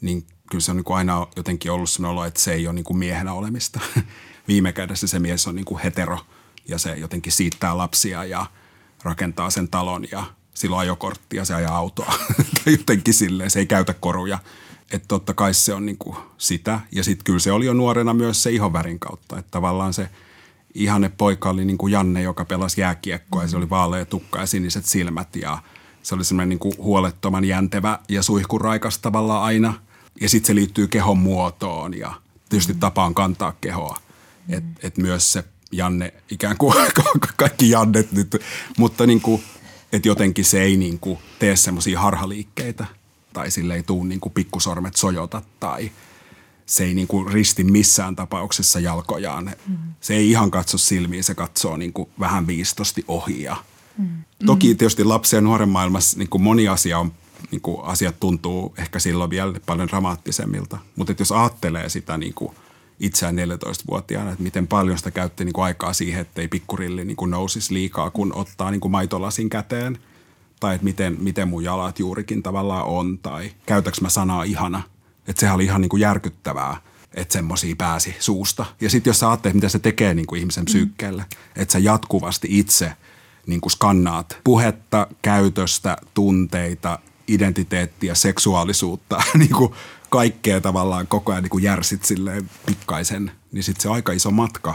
[0.00, 2.74] niin kyllä se on niin kuin aina jotenkin ollut sellainen olo, että se ei ole
[2.74, 3.80] niin kuin miehenä olemista.
[4.48, 6.18] Viime kädessä se mies on niin kuin hetero
[6.68, 8.46] ja se jotenkin siittää lapsia ja–
[9.02, 12.14] rakentaa sen talon ja sillä on ajokortti ja se ajaa autoa.
[12.64, 14.38] tai jotenkin silleen, se ei käytä koruja.
[14.92, 16.80] Että totta kai se on niinku sitä.
[16.92, 19.38] Ja sitten kyllä se oli jo nuorena myös se ihonvärin kautta.
[19.38, 20.08] Että tavallaan se
[20.74, 24.84] ihanne poika oli niinku Janne, joka pelasi jääkiekkoa ja se oli vaalea tukka ja siniset
[24.84, 25.58] silmät ja
[26.02, 29.74] se oli semmoinen niinku huolettoman jäntevä ja suihkuraikas tavallaan aina.
[30.20, 32.12] Ja sitten se liittyy kehon muotoon ja
[32.48, 33.96] tietysti tapaan kantaa kehoa.
[34.48, 36.74] Että et myös se Janne, ikään kuin
[37.36, 38.36] kaikki Jannet nyt,
[38.78, 39.42] mutta niin kuin,
[39.92, 42.86] että jotenkin se ei niin kuin tee semmoisia harhaliikkeitä
[43.32, 45.92] tai sille ei tuu niin kuin pikkusormet sojota tai
[46.66, 49.52] se ei niin kuin risti missään tapauksessa jalkojaan.
[49.66, 49.76] Mm.
[50.00, 53.42] Se ei ihan katso silmiin, se katsoo niin kuin vähän viistosti ohi.
[53.42, 53.56] Ja
[53.98, 54.24] mm.
[54.46, 57.12] Toki tietysti lapsen ja nuoren maailmassa niin kuin moni asia on
[57.50, 60.78] niin kuin asiat tuntuu ehkä silloin vielä paljon dramaattisemmilta.
[60.96, 62.54] Mutta jos ajattelee sitä niin kuin
[63.02, 67.30] itseään 14-vuotiaana, että miten paljon sitä käytti niin kuin aikaa siihen, ettei pikkurilli niin kuin
[67.30, 69.98] nousisi liikaa, kun ottaa niin kuin maitolasin käteen.
[70.60, 74.82] Tai että miten, miten mun jalat juurikin tavallaan on, tai käytäks mä sanaa ihana.
[75.28, 76.76] Että sehän oli ihan niin kuin järkyttävää,
[77.14, 78.66] että semmoisia pääsi suusta.
[78.80, 81.24] Ja sitten jos sä ajattelet, mitä se tekee niin kuin ihmisen psyykkeelle,
[81.56, 82.92] että sä jatkuvasti itse
[83.46, 89.72] niin kuin skannaat puhetta, käytöstä, tunteita, identiteettiä, seksuaalisuutta, niin kuin
[90.12, 94.30] kaikkea tavallaan koko ajan niin kuin järsit silleen pikkaisen, niin sitten se on aika iso
[94.30, 94.74] matka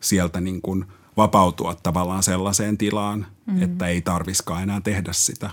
[0.00, 0.84] sieltä niin kuin
[1.16, 3.62] vapautua tavallaan sellaiseen tilaan, mm.
[3.62, 5.50] että ei tarviskaan enää tehdä sitä.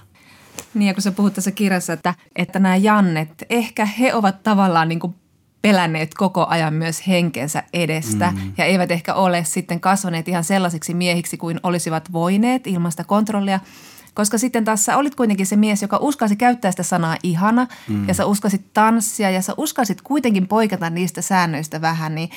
[0.74, 4.90] Niin ja kun sä puhut tässä kirjassa, että, että nämä Jannet, ehkä he ovat tavallaan
[4.90, 5.16] niin kuin
[5.62, 8.54] pelänneet koko ajan myös henkensä edestä mm.
[8.58, 13.60] ja eivät ehkä ole sitten kasvaneet ihan sellaisiksi miehiksi kuin olisivat voineet ilman sitä kontrollia–
[14.18, 18.08] koska sitten taas sä olit kuitenkin se mies, joka uskalsi käyttää sitä sanaa ihana mm.
[18.08, 22.30] ja sä uskalsit tanssia ja sä uskalsit kuitenkin poikata niistä säännöistä vähän, niin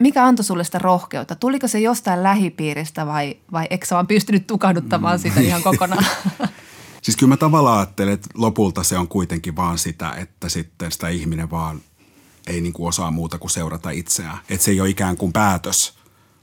[0.00, 1.34] mikä antoi sulle sitä rohkeutta?
[1.34, 5.22] Tuliko se jostain lähipiiristä vai, vai eikö sä vaan pystynyt tukahduttamaan mm.
[5.22, 6.06] sitä ihan kokonaan?
[7.02, 11.08] siis kyllä mä tavallaan ajattelen, että lopulta se on kuitenkin vaan sitä, että sitten sitä
[11.08, 11.80] ihminen vaan
[12.46, 14.38] ei niin kuin osaa muuta kuin seurata itseään.
[14.48, 15.94] Että se ei ole ikään kuin päätös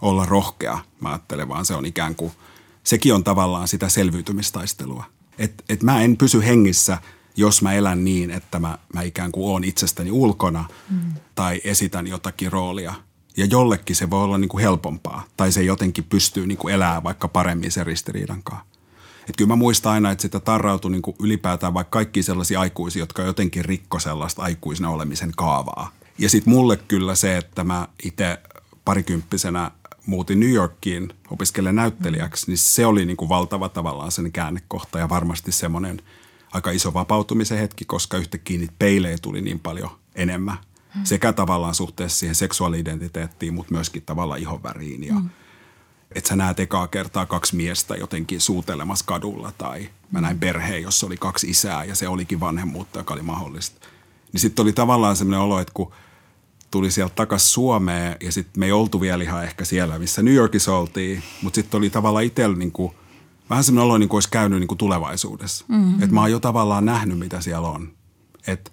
[0.01, 2.31] olla rohkea, mä ajattelen, vaan se on ikään kuin–
[2.83, 5.05] sekin on tavallaan sitä selviytymistaistelua.
[5.37, 6.97] Et, et mä en pysy hengissä,
[7.37, 11.13] jos mä elän niin, että mä, mä ikään kuin oon itsestäni ulkona mm.
[11.35, 12.93] tai esitän jotakin roolia.
[13.37, 17.03] Ja jollekin se voi olla niin kuin helpompaa tai se jotenkin pystyy niin kuin elämään
[17.03, 18.65] vaikka paremmin sen ristiriidan kanssa.
[19.29, 22.99] Et kyllä mä muistan aina, että sitä tarrautui niin kuin ylipäätään vaikka kaikki sellaisia aikuisia,
[22.99, 25.91] jotka jotenkin rikko sellaista aikuisena olemisen kaavaa.
[26.17, 28.39] Ja sitten mulle kyllä se, että mä itse
[28.85, 29.71] parikymppisenä
[30.05, 35.09] muutin New Yorkiin opiskelemaan näyttelijäksi, niin se oli niin kuin valtava tavallaan sen käännekohta ja
[35.09, 36.01] varmasti semmoinen
[36.51, 40.57] aika iso vapautumisen hetki, koska yhtäkkiä niitä peilejä tuli niin paljon enemmän.
[40.93, 41.05] Hmm.
[41.05, 45.03] Sekä tavallaan suhteessa siihen seksuaali-identiteettiin, mutta myöskin tavallaan ihonväriin.
[45.03, 45.29] Ja, hmm.
[46.15, 51.05] Että sä näet ekaa kertaa kaksi miestä jotenkin suutelemassa kadulla tai mä näin perheen, jossa
[51.05, 53.87] oli kaksi isää ja se olikin vanhemmuutta, joka oli mahdollista.
[54.33, 55.91] Niin sitten oli tavallaan semmoinen olo, että kun–
[56.71, 60.33] tuli sieltä takaisin Suomeen ja sitten me ei oltu vielä ihan ehkä siellä, missä New
[60.33, 62.93] Yorkissa oltiin, mutta sitten oli tavallaan itsellä niin kuin,
[63.49, 65.65] vähän semmoinen olo, niin kuin olisi käynyt niin kuin tulevaisuudessa.
[65.67, 66.03] Mm-hmm.
[66.03, 67.91] Että mä oon jo tavallaan nähnyt, mitä siellä on.
[68.47, 68.71] Että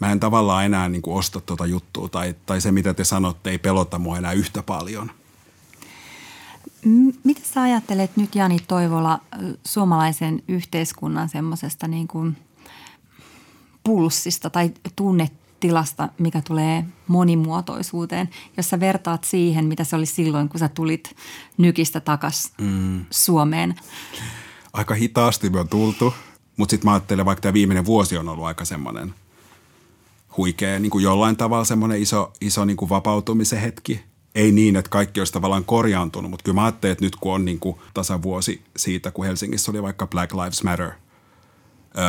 [0.00, 3.50] mä en tavallaan enää niin kuin osta tuota juttua tai, tai se, mitä te sanotte,
[3.50, 5.10] ei pelota mua enää yhtä paljon.
[7.24, 9.20] Mitä sä ajattelet nyt Jani Toivola
[9.66, 12.36] suomalaisen yhteiskunnan semmoisesta niin kuin
[13.84, 20.48] pulssista tai tunnet tilasta, mikä tulee monimuotoisuuteen, jos sä vertaat siihen, mitä se oli silloin,
[20.48, 21.16] kun sä tulit
[21.58, 23.04] nykistä takas mm.
[23.10, 23.74] Suomeen.
[24.72, 26.14] Aika hitaasti me on tultu,
[26.56, 29.14] mutta sitten mä ajattelen, vaikka tämä viimeinen vuosi on ollut aika semmoinen
[30.36, 34.00] huikea, niin kuin jollain tavalla semmoinen iso, iso niin kuin vapautumisen hetki.
[34.34, 37.44] Ei niin, että kaikki olisi tavallaan korjaantunut, mutta kyllä mä ajattelen, että nyt kun on
[37.44, 40.90] niin kuin tasavuosi siitä, kun Helsingissä oli vaikka Black Lives Matter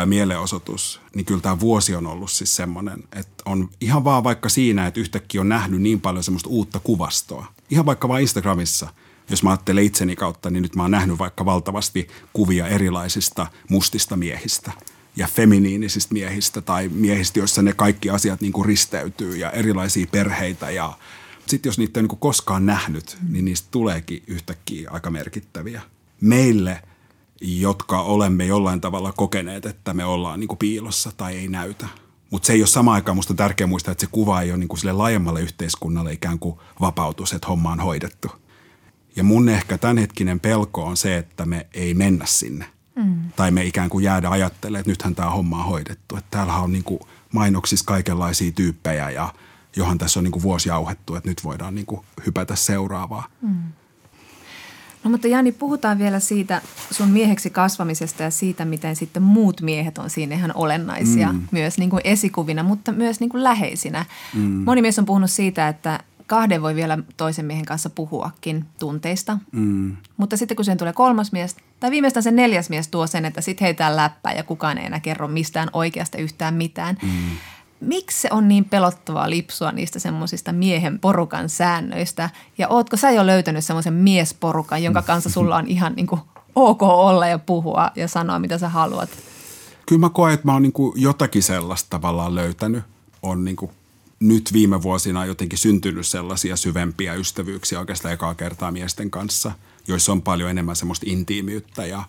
[0.06, 4.88] mielenosoitus, niin kyllä tämä vuosi on ollut siis semmoinen, että on ihan vaan vaikka siinä,
[4.88, 7.46] että yhtäkkiä on nähnyt niin paljon semmoista uutta kuvastoa.
[7.70, 8.94] Ihan vaikka vain Instagramissa,
[9.30, 14.18] jos mä ajattelen itseni kautta, niin nyt mä oon nähnyt vaikka valtavasti kuvia erilaisista mustista
[14.18, 14.72] miehistä
[15.16, 20.72] ja feminiinisistä miehistä tai miehistä, joissa ne kaikki asiat niin kuin risteytyy ja erilaisia perheitä
[20.72, 20.94] ja
[21.48, 25.82] sitten jos niitä ei niin koskaan nähnyt, niin niistä tuleekin yhtäkkiä aika merkittäviä.
[26.22, 26.82] Meille,
[27.42, 31.88] jotka olemme jollain tavalla kokeneet, että me ollaan niin piilossa tai ei näytä.
[32.30, 34.58] Mutta se ei ole sama aikaan, musta on tärkeää muistaa, että se kuva ei ole
[34.58, 38.32] niin kuin sille laajemmalle yhteiskunnalle ikään kuin vapautus, että homma on hoidettu.
[39.16, 42.66] Ja mun ehkä tämänhetkinen pelko on se, että me ei mennä sinne.
[42.96, 43.32] Mm.
[43.36, 46.16] Tai me ikään kuin jäädä ajattelemaan, että nythän tämä homma on hoidettu.
[46.16, 47.00] Että täällä on niin kuin
[47.34, 49.34] mainoksissa kaikenlaisia tyyppejä ja–
[49.76, 53.28] johon tässä on niin kuin vuosi jauhettu, että nyt voidaan niin kuin hypätä seuraavaa.
[53.42, 53.64] Mm.
[55.04, 56.62] No mutta Jani, puhutaan vielä siitä
[56.92, 61.42] sun mieheksi kasvamisesta ja siitä, miten sitten muut miehet on siinä ihan olennaisia mm.
[61.52, 64.06] myös niin kuin esikuvina, mutta myös niin kuin läheisinä.
[64.34, 64.42] Mm.
[64.42, 69.98] Moni mies on puhunut siitä, että kahden voi vielä toisen miehen kanssa puhuakin tunteista, mm.
[70.18, 73.42] mutta sitten kun sen tulee kolmas mies tai viimeistään se neljäs mies tuo sen, että
[73.42, 76.98] sitten heitään läppää ja kukaan ei enää kerro mistään oikeasta yhtään mitään.
[77.02, 77.10] Mm
[77.82, 82.30] miksi se on niin pelottavaa lipsua niistä semmoisista miehen porukan säännöistä?
[82.58, 86.22] Ja ootko sä jo löytänyt semmoisen miesporukan, jonka kanssa sulla on ihan niin kuin
[86.56, 89.10] ok olla ja puhua ja sanoa, mitä sä haluat?
[89.86, 92.84] Kyllä mä koen, että mä oon niin kuin jotakin sellaista tavallaan löytänyt.
[93.22, 93.72] On niin kuin
[94.20, 99.52] nyt viime vuosina jotenkin syntynyt sellaisia syvempiä ystävyyksiä oikeastaan ekaa kertaa miesten kanssa,
[99.88, 102.04] joissa on paljon enemmän semmoista intiimiyttä ja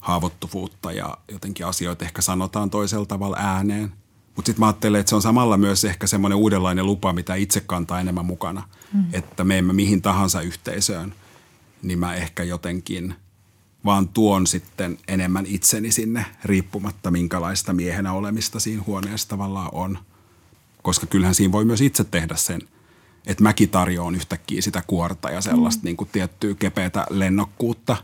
[0.00, 3.92] haavoittuvuutta ja jotenkin asioita ehkä sanotaan toisella tavalla ääneen–
[4.36, 7.60] mutta sitten mä ajattelen, että se on samalla myös ehkä semmoinen uudenlainen lupa, mitä itse
[7.60, 8.68] kantaa enemmän mukana.
[8.92, 9.04] Mm.
[9.12, 11.14] Että me emme mihin tahansa yhteisöön,
[11.82, 13.14] niin mä ehkä jotenkin
[13.84, 19.98] vaan tuon sitten enemmän itseni sinne, riippumatta minkälaista miehenä olemista siinä huoneessa tavallaan on.
[20.82, 22.60] Koska kyllähän siinä voi myös itse tehdä sen,
[23.26, 25.84] että mäkin tarjoan yhtäkkiä sitä kuorta ja sellaista mm.
[25.84, 27.96] niin kuin tiettyä kepeätä lennokkuutta.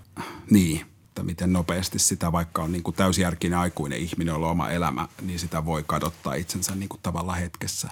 [0.50, 4.70] Niin, että miten nopeasti sitä, vaikka on niin kuin täysjärkinen aikuinen ihminen, jolla on oma
[4.70, 7.88] elämä, niin sitä voi kadottaa itsensä niin kuin tavalla hetkessä.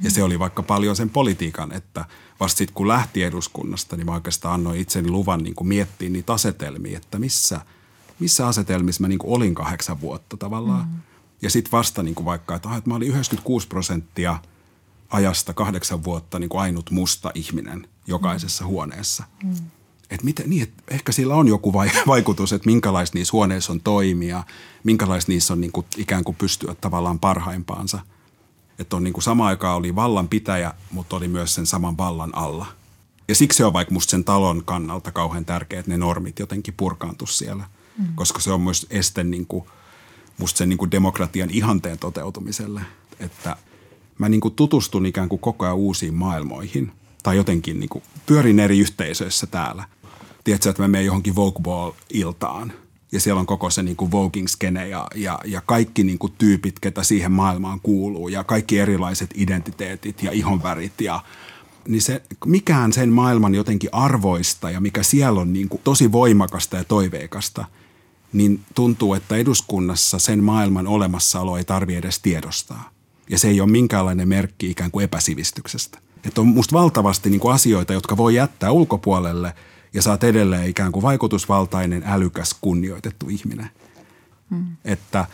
[0.00, 2.04] Ja se oli vaikka paljon sen politiikan, että
[2.40, 6.32] vasta sitten kun lähti eduskunnasta, niin mä oikeastaan annoin itseni luvan niin kuin miettiä niitä
[6.32, 7.60] asetelmia, että missä,
[8.18, 10.88] missä asetelmissa mä niin kuin olin kahdeksan vuotta tavallaan.
[10.88, 10.98] Mm.
[11.42, 14.38] Ja sitten vasta niin kuin vaikka, että, että mä olin 96 prosenttia
[15.10, 18.68] ajasta kahdeksan vuotta niin kuin ainut musta ihminen jokaisessa mm.
[18.68, 19.24] huoneessa.
[19.44, 19.54] Mm
[20.14, 21.72] että miten, niin, että ehkä sillä on joku
[22.06, 24.42] vaikutus, että minkälaista niissä huoneissa on toimia,
[24.84, 27.98] minkälaista niissä on niin kuin, ikään kuin pystyä tavallaan parhaimpaansa.
[28.78, 32.34] Että on niin kuin sama aikaa oli vallan pitäjä, mutta oli myös sen saman vallan
[32.36, 32.66] alla.
[33.28, 36.74] Ja siksi se on vaikka musta sen talon kannalta kauhean tärkeää, että ne normit jotenkin
[36.76, 37.64] purkaantu siellä.
[37.98, 38.06] Mm.
[38.14, 39.64] Koska se on myös este niin kuin,
[40.38, 42.80] musta sen niin kuin demokratian ihanteen toteutumiselle.
[43.20, 43.56] Että
[44.18, 46.92] mä niin kuin tutustun ikään kuin koko ajan uusiin maailmoihin–
[47.24, 49.84] tai jotenkin niin kuin, pyörin eri yhteisöissä täällä
[50.44, 52.72] tiedätkö, että mä menen johonkin Vogue Ball-iltaan
[53.12, 56.80] ja siellä on koko se niin kuin Voguing-skene ja, ja, ja kaikki niin kuin tyypit,
[56.80, 61.20] ketä siihen maailmaan kuuluu ja kaikki erilaiset identiteetit ja ihonvärit ja
[61.88, 66.76] niin se, mikään sen maailman jotenkin arvoista ja mikä siellä on niin kuin tosi voimakasta
[66.76, 67.64] ja toiveikasta,
[68.32, 72.90] niin tuntuu, että eduskunnassa sen maailman olemassaolo ei tarvitse edes tiedostaa.
[73.30, 75.98] Ja se ei ole minkäänlainen merkki ikään kuin epäsivistyksestä.
[76.26, 79.54] Että on musta valtavasti niin kuin asioita, jotka voi jättää ulkopuolelle–
[79.94, 83.70] ja sä oot edelleen ikään kuin vaikutusvaltainen, älykäs, kunnioitettu ihminen.
[84.50, 84.76] Hmm.
[84.84, 85.26] Että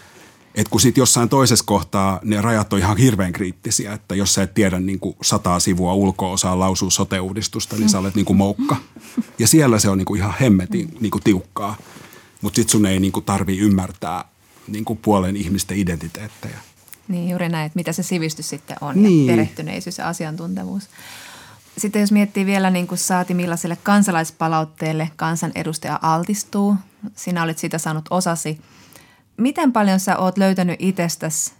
[0.54, 4.42] et kun sitten jossain toisessa kohtaa ne rajat on ihan hirveän kriittisiä, että jos sä
[4.42, 8.76] et tiedä niin kuin sataa sivua ulko-osaa lausua sote-uudistusta, niin sä olet niin kuin moukka.
[9.38, 11.76] Ja siellä se on niin kuin ihan hemmetin niin kuin tiukkaa,
[12.40, 14.24] mutta sitten sun ei niin kuin tarvii ymmärtää
[14.68, 16.58] niin kuin puolen ihmisten identiteettejä.
[17.08, 19.26] Niin juuri näin, että mitä se sivistys sitten on niin.
[19.26, 20.88] ja perehtyneisyys ja asiantuntemus.
[21.80, 26.76] Sitten jos miettii vielä niin kuin saati millaiselle kansalaispalautteelle kansanedustaja altistuu,
[27.16, 28.60] sinä olet siitä saanut osasi.
[29.36, 31.52] Miten paljon sä oot löytänyt itsestäsi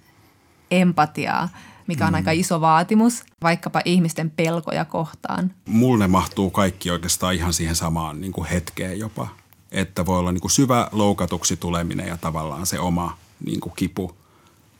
[0.70, 1.48] empatiaa,
[1.86, 2.14] mikä on mm.
[2.14, 5.54] aika iso vaatimus, vaikkapa ihmisten pelkoja kohtaan?
[5.66, 9.28] Mulle mahtuu kaikki oikeastaan ihan siihen samaan niin kuin hetkeen jopa.
[9.72, 14.16] Että voi olla niin kuin syvä loukatuksi tuleminen ja tavallaan se oma niin kuin kipu.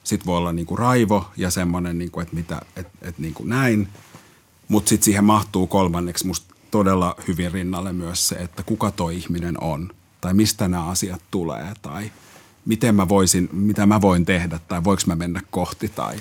[0.05, 3.35] Sitten voi olla niin kuin raivo ja semmoinen, niin kuin, että, mitä, että, että niin
[3.35, 3.88] kuin näin–
[4.70, 9.62] mutta sitten siihen mahtuu kolmanneksi musta todella hyvin rinnalle myös se, että kuka toi ihminen
[9.62, 12.12] on tai mistä nämä asiat tulee tai
[12.64, 16.16] miten mä voisin, mitä mä voin tehdä tai voiko mä mennä kohti tai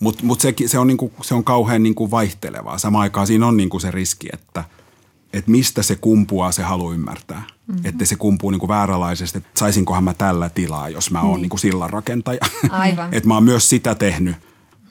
[0.00, 2.78] mutta mut se, se, on niinku, se on kauhean niinku vaihtelevaa.
[2.78, 4.64] Samaan aikaan siinä on niinku se riski, että
[5.32, 7.42] että mistä se kumpuaa, se halu ymmärtää.
[7.66, 7.80] Mm-hmm.
[7.84, 11.48] Että se kumpuu niin kuin vääränlaisesti, että saisinkohan mä tällä tilaa, jos mä oon niin.
[11.48, 12.40] niin sillan rakentaja.
[12.70, 13.08] Aivan.
[13.14, 14.36] että mä oon myös sitä tehnyt,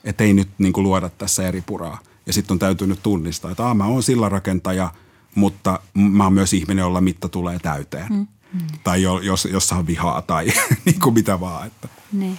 [0.04, 1.98] että ei nyt niin kuin luoda tässä eri puraa.
[2.28, 4.90] Ja sitten on täytynyt tunnistaa, että mä oon sillan rakentaja,
[5.34, 8.12] mutta mä oon myös ihminen, jolla mitta tulee täyteen.
[8.12, 8.66] Mm-hmm.
[8.84, 10.46] Tai jo, jos, jossain vihaa tai
[10.84, 11.66] niin kuin mitä vaan.
[11.66, 11.88] Että.
[12.12, 12.38] Niin.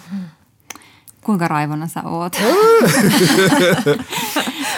[1.22, 2.36] Kuinka raivona sä oot?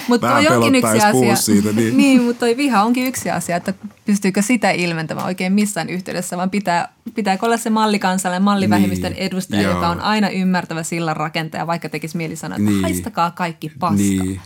[0.07, 1.35] mutta toi onkin yksi asia.
[1.35, 1.97] Siitä, niin.
[2.01, 3.73] niin, mutta toi viha onkin yksi asia, että
[4.05, 9.23] pystyykö sitä ilmentämään oikein missään yhteydessä, vaan pitää, pitääkö olla se mallikansalainen, mallivähemmistön niin.
[9.23, 9.73] edustaja, Joo.
[9.73, 12.81] joka on aina ymmärtävä sillan rakentaja, vaikka tekisi mieli sanoa, että niin.
[12.81, 13.97] haistakaa kaikki paska.
[13.97, 14.41] Niin.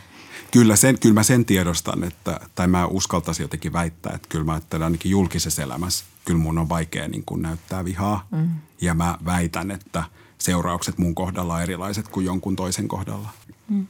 [0.55, 4.53] Kyllä, sen, kyllä mä sen tiedostan, että, tai mä uskaltaisin jotenkin väittää, että kyllä mä
[4.53, 8.27] ajattelen ainakin julkisessa elämässä, kyllä mun on vaikea niin kuin näyttää vihaa.
[8.31, 8.49] Mm.
[8.81, 10.03] Ja mä väitän, että
[10.37, 13.29] seuraukset mun kohdalla on erilaiset kuin jonkun toisen kohdalla.
[13.69, 13.87] Mm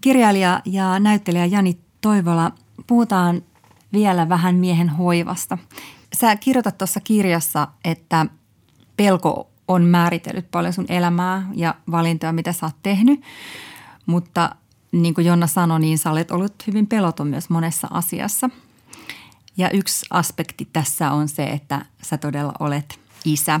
[0.00, 2.52] kirjailija ja näyttelijä Jani Toivola,
[2.86, 3.42] puhutaan
[3.92, 5.58] vielä vähän miehen hoivasta.
[6.20, 8.26] Sä kirjoitat tuossa kirjassa, että
[8.96, 13.22] pelko on määritellyt paljon sun elämää ja valintoja, mitä sä oot tehnyt.
[14.06, 14.50] Mutta
[14.92, 18.50] niin kuin Jonna sanoi, niin sä olet ollut hyvin peloton myös monessa asiassa.
[19.56, 23.60] Ja yksi aspekti tässä on se, että sä todella olet isä.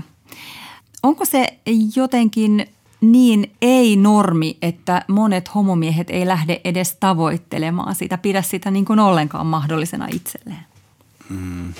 [1.02, 1.58] Onko se
[1.96, 2.66] jotenkin
[3.00, 9.46] niin ei-normi, että monet homomiehet ei lähde edes tavoittelemaan sitä, pidä sitä niin kuin ollenkaan
[9.46, 10.66] mahdollisena itselleen?
[11.28, 11.74] Hmm.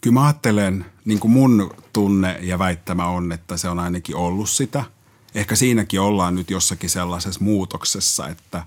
[0.00, 4.48] Kyllä mä ajattelen, niin kuin mun tunne ja väittämä on, että se on ainakin ollut
[4.48, 4.84] sitä.
[5.38, 8.64] Ehkä siinäkin ollaan nyt jossakin sellaisessa muutoksessa, että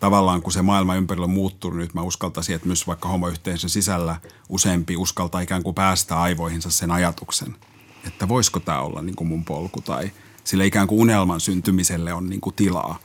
[0.00, 4.16] tavallaan kun se maailma ympärillä on muuttunut, nyt mä uskaltaisin, että myös vaikka homoyhteisön sisällä
[4.48, 7.56] useampi uskaltaa ikään kuin päästä aivoihinsa sen ajatuksen,
[8.06, 10.10] että voisiko tämä olla niin kuin mun polku tai–
[10.44, 12.98] sille ikään kuin unelman syntymiselle on niin kuin tilaa.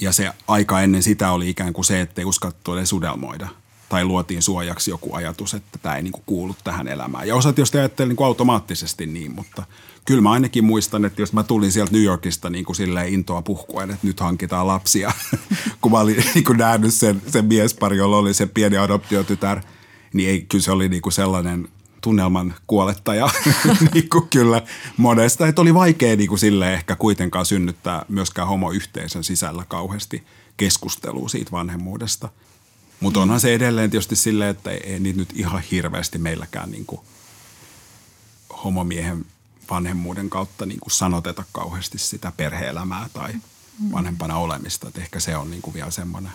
[0.00, 3.48] Ja se aika ennen sitä oli ikään kuin se, että ei uskallettu edes udelmoida.
[3.88, 7.28] Tai luotiin suojaksi joku ajatus, että tämä ei niin kuin kuulu tähän elämään.
[7.28, 9.62] Ja osat tietysti ajatteli niin automaattisesti niin, mutta
[10.06, 13.42] kyllä mä ainakin muistan, että jos mä tulin sieltä New Yorkista niin kuin silleen intoa
[13.42, 15.12] puhkuen, että nyt hankitaan lapsia,
[15.80, 19.60] kun mä olin niin kuin nähnyt sen, sen miespari, jolla oli se pieni adoptiotytär,
[20.12, 21.68] niin ei, kyllä se oli niin kuin sellainen
[22.00, 23.30] tunnelman kuolettaja
[23.94, 24.62] niin kuin kyllä
[24.96, 25.46] monesta.
[25.46, 30.22] Että oli vaikea niin kuin sille ehkä kuitenkaan synnyttää myöskään homoyhteisön sisällä kauheasti
[30.56, 32.28] keskustelua siitä vanhemmuudesta.
[33.00, 36.86] Mutta onhan se edelleen tietysti silleen, että ei, ei niitä nyt ihan hirveästi meilläkään niin
[36.86, 37.00] kuin
[38.64, 39.24] homomiehen
[39.70, 43.32] vanhemmuuden kautta niin kuin sanoteta kauheasti sitä perheelämää tai
[43.92, 44.88] vanhempana olemista.
[44.88, 46.32] Että ehkä se on niin kuin vielä semmoinen.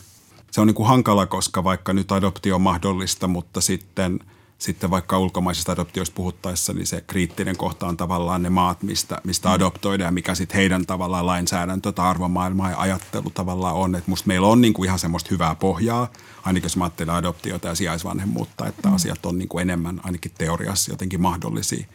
[0.52, 4.20] Se on niin kuin hankala, koska vaikka nyt adoptio on mahdollista, mutta sitten–
[4.62, 9.50] sitten vaikka ulkomaisista adoptioista puhuttaessa, niin se kriittinen kohta on tavallaan ne maat, mistä, mistä
[9.50, 9.54] mm.
[9.54, 13.96] adoptoidaan ja mikä sitten heidän tavallaan lainsäädäntö tai arvomaailma ja ajattelu tavallaan on.
[13.96, 16.08] Että musta meillä on niinku ihan semmoista hyvää pohjaa,
[16.44, 18.96] ainakin jos mä ajattelen adoptiota ja sijaisvanhemmuutta, että mm.
[18.96, 21.88] asiat on niinku enemmän ainakin teoriassa jotenkin mahdollisia.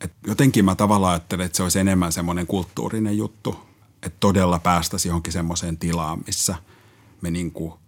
[0.00, 3.56] Et jotenkin mä tavallaan ajattelen, että se olisi enemmän semmoinen kulttuurinen juttu,
[4.02, 6.54] että todella päästäisiin johonkin semmoiseen tilaan, missä
[7.20, 7.74] me niinku–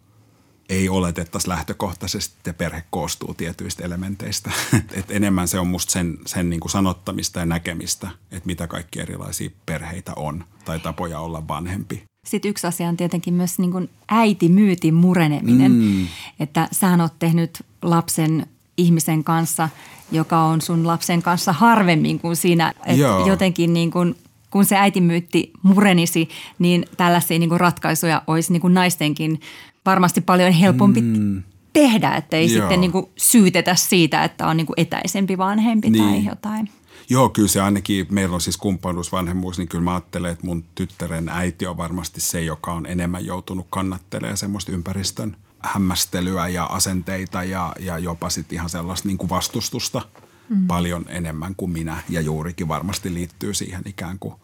[0.72, 4.50] ei oletettaisi lähtökohtaisesti, että perhe koostuu tietyistä elementeistä.
[4.98, 9.00] Et enemmän se on musta sen, sen niin kuin sanottamista ja näkemistä, että mitä kaikki
[9.00, 12.02] erilaisia perheitä on tai tapoja olla vanhempi.
[12.26, 16.06] Sitten yksi asia on tietenkin myös niin kuin äitimyytin mureneminen, mm.
[16.40, 18.46] että sä oot tehnyt lapsen
[18.76, 19.68] ihmisen kanssa,
[20.12, 24.14] joka on sun lapsen kanssa harvemmin kuin siinä, että jotenkin niin kuin
[24.50, 29.40] kun se äitimyytti murenisi, niin tällaisia niin kuin ratkaisuja olisi niin kuin naistenkin
[29.86, 31.42] varmasti paljon helpompi mm.
[31.72, 36.04] tehdä, että ei sitten niin kuin syytetä siitä, että on niin kuin etäisempi vanhempi niin.
[36.04, 36.68] tai jotain.
[37.10, 41.28] Joo, kyllä se ainakin, meillä on siis kumppanuusvanhemmuus, niin kyllä mä ajattelen, että mun tyttären
[41.28, 47.72] äiti on varmasti se, joka on enemmän joutunut kannattelemaan semmoista ympäristön hämmästelyä ja asenteita ja,
[47.80, 50.02] ja jopa sitten ihan sellaista niin kuin vastustusta
[50.48, 50.66] mm.
[50.66, 52.02] paljon enemmän kuin minä.
[52.08, 54.34] Ja juurikin varmasti liittyy siihen ikään kuin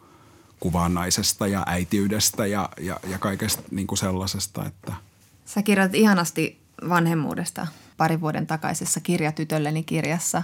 [0.60, 4.92] kuvaan naisesta ja äitiydestä ja, ja, ja kaikesta niin kuin sellaisesta, että–
[5.48, 10.42] Sä kirjoitat ihanasti vanhemmuudesta parin vuoden takaisessa kirjatytölleni kirjassa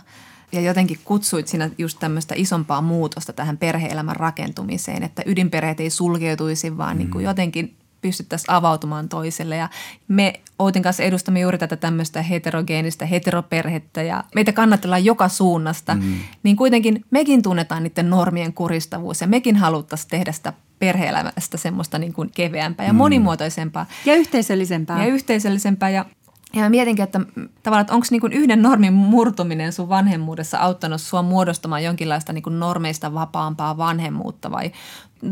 [0.52, 6.76] ja jotenkin kutsuit sinä just tämmöistä isompaa muutosta tähän perheelämän rakentumiseen, että ydinperheet ei sulkeutuisi,
[6.76, 7.28] vaan niin kuin mm.
[7.28, 9.56] jotenkin pystyttäisiin avautumaan toiselle.
[9.56, 9.68] Ja
[10.08, 15.94] me Outin kanssa edustamme juuri tätä tämmöistä heterogeenistä heteroperhettä ja meitä kannatellaan joka suunnasta.
[15.94, 16.14] Mm.
[16.42, 22.12] Niin kuitenkin mekin tunnetaan niiden normien kuristavuus ja mekin haluttaisiin tehdä sitä perhe-elämästä semmoista niin
[22.12, 22.96] kuin keveämpää ja mm.
[22.96, 23.86] monimuotoisempaa.
[24.04, 25.04] Ja yhteisöllisempää.
[25.04, 26.04] Ja yhteisöllisempää ja
[26.54, 27.20] Ja mä mietinkin, että
[27.62, 33.14] tavallaan, että onko niinku yhden normin murtuminen sun vanhemmuudessa auttanut sua muodostamaan jonkinlaista niinku normeista
[33.14, 34.72] vapaampaa vanhemmuutta vai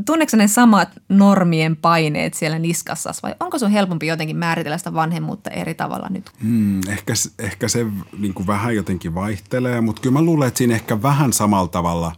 [0.07, 5.51] tunneeko ne samat normien paineet siellä niskassa vai onko sun helpompi jotenkin määritellä sitä vanhemmuutta
[5.51, 6.31] eri tavalla nyt?
[6.43, 7.87] Hmm, ehkä, ehkä se
[8.19, 12.13] niin kuin vähän jotenkin vaihtelee, mutta kyllä mä luulen, että siinä ehkä vähän samalla tavalla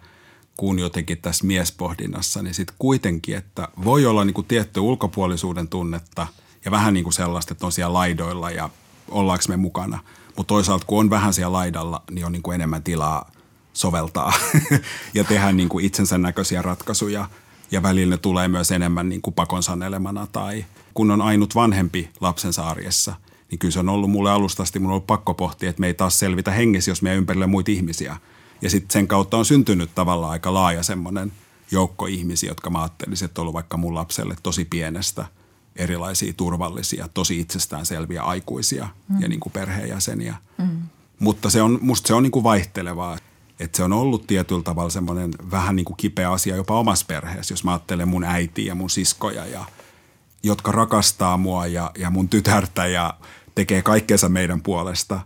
[0.57, 6.27] kuin jotenkin tässä miespohdinnassa, niin sitten kuitenkin, että voi olla niin kuin tietty ulkopuolisuuden tunnetta
[6.65, 8.71] ja vähän niin kuin sellaista, että on siellä laidoilla ja
[9.15, 9.99] ollaanko me mukana.
[10.37, 13.31] Mutta toisaalta kun on vähän siellä laidalla, niin on niin kuin enemmän tilaa
[13.73, 14.33] soveltaa
[15.15, 17.29] ja tehdä niin kuin itsensä näköisiä ratkaisuja.
[17.71, 22.11] Ja välillä ne tulee myös enemmän niin kuin pakon sanelemana tai kun on ainut vanhempi
[22.21, 23.15] lapsensa arjessa,
[23.51, 25.95] niin kyllä se on ollut mulle alustasti, mun on ollut pakko pohtia, että me ei
[25.95, 28.17] taas selvitä hengessä, jos me ympärille muita ihmisiä.
[28.63, 31.33] Ja sitten sen kautta on syntynyt tavallaan aika laaja semmoinen
[31.71, 35.27] joukko ihmisiä, jotka mä ajattelisin, että on ollut vaikka mun lapselle tosi pienestä–
[35.77, 39.21] erilaisia turvallisia, tosi itsestäänselviä aikuisia mm.
[39.21, 40.37] ja niin kuin perheenjäseniä.
[40.59, 40.83] Mm.
[41.19, 43.19] Mutta se on, musta se on niin kuin vaihtelevaa.
[43.61, 47.53] Että se on ollut tietyllä tavalla semmoinen vähän niin kuin kipeä asia jopa omassa perheessä,
[47.53, 49.65] jos mä ajattelen mun äitiä ja mun siskoja, ja,
[50.43, 53.15] jotka rakastaa mua ja, ja mun tytärtä ja
[53.55, 55.21] tekee kaikkeensa meidän puolesta.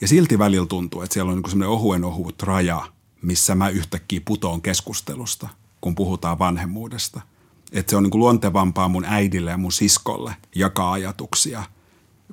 [0.00, 2.82] Ja silti välillä tuntuu, että siellä on niin semmoinen ohuen ohut raja,
[3.22, 5.48] missä mä yhtäkkiä putoon keskustelusta,
[5.80, 7.20] kun puhutaan vanhemmuudesta–
[7.72, 11.62] että se on niin kuin luontevampaa mun äidille ja mun siskolle jakaa ajatuksia,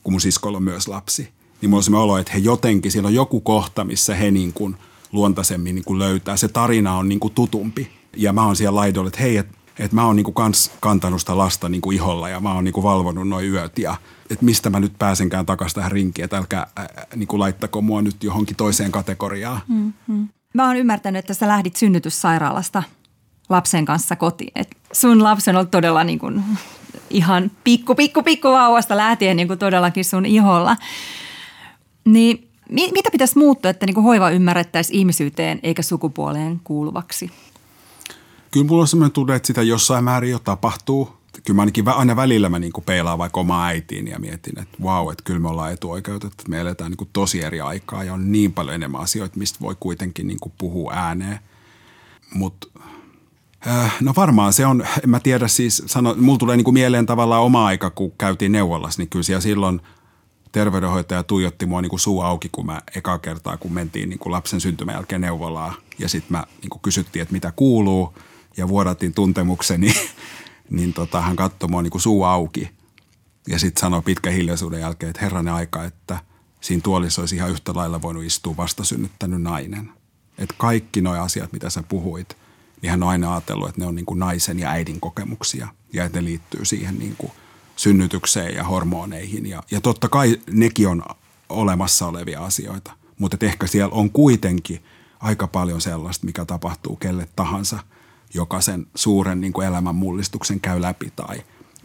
[0.03, 1.29] kun mun siskolla on myös lapsi.
[1.61, 4.53] Niin mulla on sellainen olo, että he jotenkin, siellä on joku kohta, missä he niin
[4.53, 4.75] kuin
[5.11, 6.37] luontaisemmin niin kuin löytää.
[6.37, 7.91] Se tarina on niin kuin tutumpi.
[8.17, 11.19] Ja mä oon siellä laidolla, että hei, että et mä oon niin kuin kans kantanut
[11.19, 13.97] sitä lasta niin kuin iholla ja mä oon niin kuin valvonut noin yöt ja
[14.29, 18.01] että mistä mä nyt pääsenkään takaisin tähän rinkiin, että älkää äh, niin kuin laittako mua
[18.01, 19.61] nyt johonkin toiseen kategoriaan.
[19.67, 20.27] Mm-hmm.
[20.53, 22.83] Mä oon ymmärtänyt, että sä lähdit synnytyssairaalasta
[23.49, 24.51] lapsen kanssa kotiin.
[24.55, 26.43] Et sun lapsi on ollut todella niin kuin
[27.09, 30.77] ihan pikku, pikku, pikku vauvasta lähtien niin kuin todellakin sun iholla.
[32.05, 37.31] Niin mitä pitäisi muuttua, että niin kuin hoiva ymmärrettäisiin ihmisyyteen eikä sukupuoleen kuuluvaksi?
[38.51, 41.17] Kyllä mulla on sellainen tunne, että sitä jossain määrin jo tapahtuu.
[41.45, 44.77] Kyllä mä ainakin aina välillä mä niin kuin peilaan vaikka omaa äitiin ja mietin, että
[44.83, 46.43] vau, että kyllä me ollaan etuoikeutettu.
[46.47, 49.75] Me eletään niin kuin tosi eri aikaa ja on niin paljon enemmän asioita, mistä voi
[49.79, 51.39] kuitenkin niin kuin puhua ääneen.
[52.33, 52.67] Mutta
[54.01, 57.65] no varmaan se on, en mä tiedä siis, sano, mulla tulee niinku mieleen tavallaan oma
[57.65, 59.81] aika, kun käytiin neuvolassa, niin kyllä siellä silloin
[60.51, 64.95] terveydenhoitaja tuijotti mua niinku suu auki, kun mä eka kertaa, kun mentiin niinku lapsen syntymän
[64.95, 65.73] jälkeen neuvolaa.
[65.99, 68.17] Ja sitten mä niinku kysyttiin, että mitä kuuluu
[68.57, 69.93] ja vuodattiin tuntemukseni,
[70.69, 72.69] niin tota, hän katsoi mua niinku suu auki.
[73.47, 76.19] Ja sitten sanoi pitkä hiljaisuuden jälkeen, että herranen aika, että
[76.61, 79.91] siinä tuolissa olisi ihan yhtä lailla voinut istua vastasynnyttänyt nainen.
[80.37, 82.37] Että kaikki nuo asiat, mitä sä puhuit–
[82.81, 86.05] niin hän on aina ajatellut, että ne on niin kuin naisen ja äidin kokemuksia ja
[86.05, 87.31] että ne liittyy siihen niin kuin
[87.75, 89.45] synnytykseen ja hormoneihin.
[89.45, 91.03] Ja, ja totta kai nekin on
[91.49, 94.83] olemassa olevia asioita, mutta ehkä siellä on kuitenkin
[95.19, 97.79] aika paljon sellaista, mikä tapahtuu kelle tahansa,
[98.33, 101.37] joka sen suuren niin kuin elämän mullistuksen käy läpi tai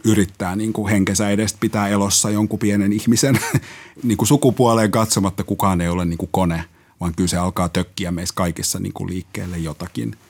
[0.05, 3.39] yrittää niin kuin henkensä edestä pitää elossa jonkun pienen ihmisen
[4.03, 5.43] niin kuin sukupuoleen katsomatta.
[5.43, 6.63] Kukaan ei ole niin kuin kone,
[6.99, 10.15] vaan kyllä se alkaa tökkiä meissä kaikissa niin kuin liikkeelle jotakin–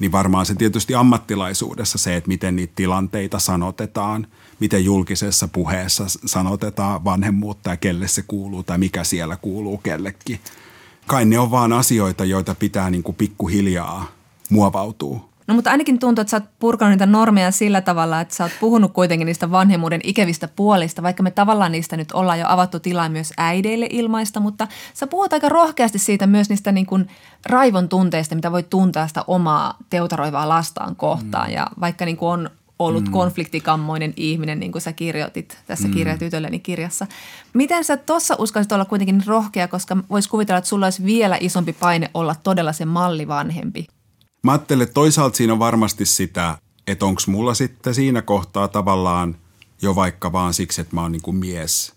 [0.00, 4.26] niin varmaan se tietysti ammattilaisuudessa se, että miten niitä tilanteita sanotetaan,
[4.60, 10.40] miten julkisessa puheessa sanotetaan vanhemmuutta ja kelle se kuuluu tai mikä siellä kuuluu kellekin.
[11.06, 14.06] Kai ne on vaan asioita, joita pitää niin kuin pikkuhiljaa
[14.50, 15.29] muovautua.
[15.50, 18.52] No mutta ainakin tuntuu, että sä oot purkanut niitä normeja sillä tavalla, että sä oot
[18.60, 23.08] puhunut kuitenkin niistä vanhemmuuden ikävistä puolista, vaikka me tavallaan niistä nyt ollaan jo avattu tilaa
[23.08, 27.08] myös äideille ilmaista, mutta sä puhut aika rohkeasti siitä myös niistä niin kuin
[27.46, 31.48] raivon tunteista, mitä voi tuntea sitä omaa teutaroivaa lastaan kohtaan.
[31.48, 31.54] Mm.
[31.54, 33.12] Ja vaikka niin kuin on ollut mm.
[33.12, 35.94] konfliktikammoinen ihminen, niin kuin sä kirjoitit tässä mm.
[35.94, 37.06] kirja tytölleni kirjassa.
[37.54, 41.72] Miten sä tuossa uskallisit olla kuitenkin rohkea, koska vois kuvitella, että sulla olisi vielä isompi
[41.72, 43.86] paine olla todella se mallivanhempi?
[44.42, 49.36] Mä ajattelen, että toisaalta siinä on varmasti sitä, että onko mulla sitten siinä kohtaa tavallaan
[49.82, 51.92] jo vaikka vaan siksi, että mä oon niin kuin mies,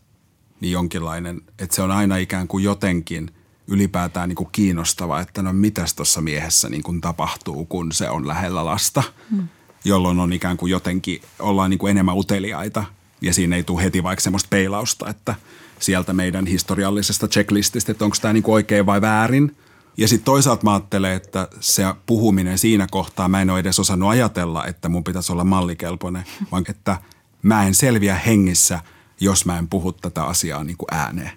[0.59, 3.31] niin jonkinlainen, että se on aina ikään kuin jotenkin
[3.67, 8.27] ylipäätään niin kuin kiinnostava, että no mitäs tuossa miehessä niin kuin tapahtuu, kun se on
[8.27, 9.47] lähellä lasta, hmm.
[9.85, 12.83] jolloin on ikään kuin jotenkin, ollaan niin kuin enemmän uteliaita
[13.21, 15.35] ja siinä ei tule heti vaikka semmoista peilausta, että
[15.79, 19.55] sieltä meidän historiallisesta checklististä, että onko tämä niin kuin oikein vai väärin–
[19.97, 24.09] ja sitten toisaalta mä ajattelen, että se puhuminen siinä kohtaa, mä en ole edes osannut
[24.09, 26.97] ajatella, että mun pitäisi olla mallikelpoinen, vaan että
[27.41, 28.79] mä en selviä hengissä,
[29.19, 31.31] jos mä en puhu tätä asiaa niin kuin ääneen.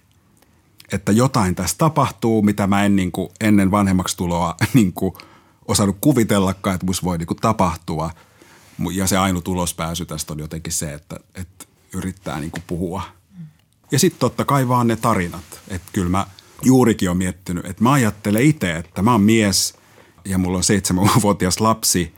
[0.92, 5.14] Että jotain tässä tapahtuu, mitä mä en niin kuin ennen vanhemmaksi tuloa niin kuin
[5.68, 8.10] osannut kuvitellakaan, että musta voi niin kuin tapahtua.
[8.92, 13.02] Ja se ainut ulospääsy tästä on jotenkin se, että, että yrittää niin kuin puhua.
[13.90, 15.60] Ja sitten totta kai vaan ne tarinat.
[15.68, 16.26] Että kyllä mä
[16.62, 19.74] juurikin on miettinyt, että mä ajattelen itse, että mä oon mies
[20.24, 22.14] ja mulla on seitsemänvuotias lapsi.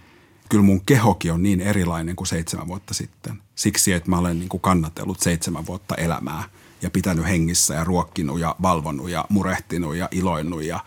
[0.48, 3.42] Kyllä mun kehokin on niin erilainen kuin seitsemän vuotta sitten.
[3.54, 6.44] Siksi, että mä olen niin kuin kannatellut seitsemän vuotta elämää
[6.82, 10.62] ja pitänyt hengissä ja ruokkinut ja valvonnut ja murehtinut ja iloinnut.
[10.62, 10.80] Ja,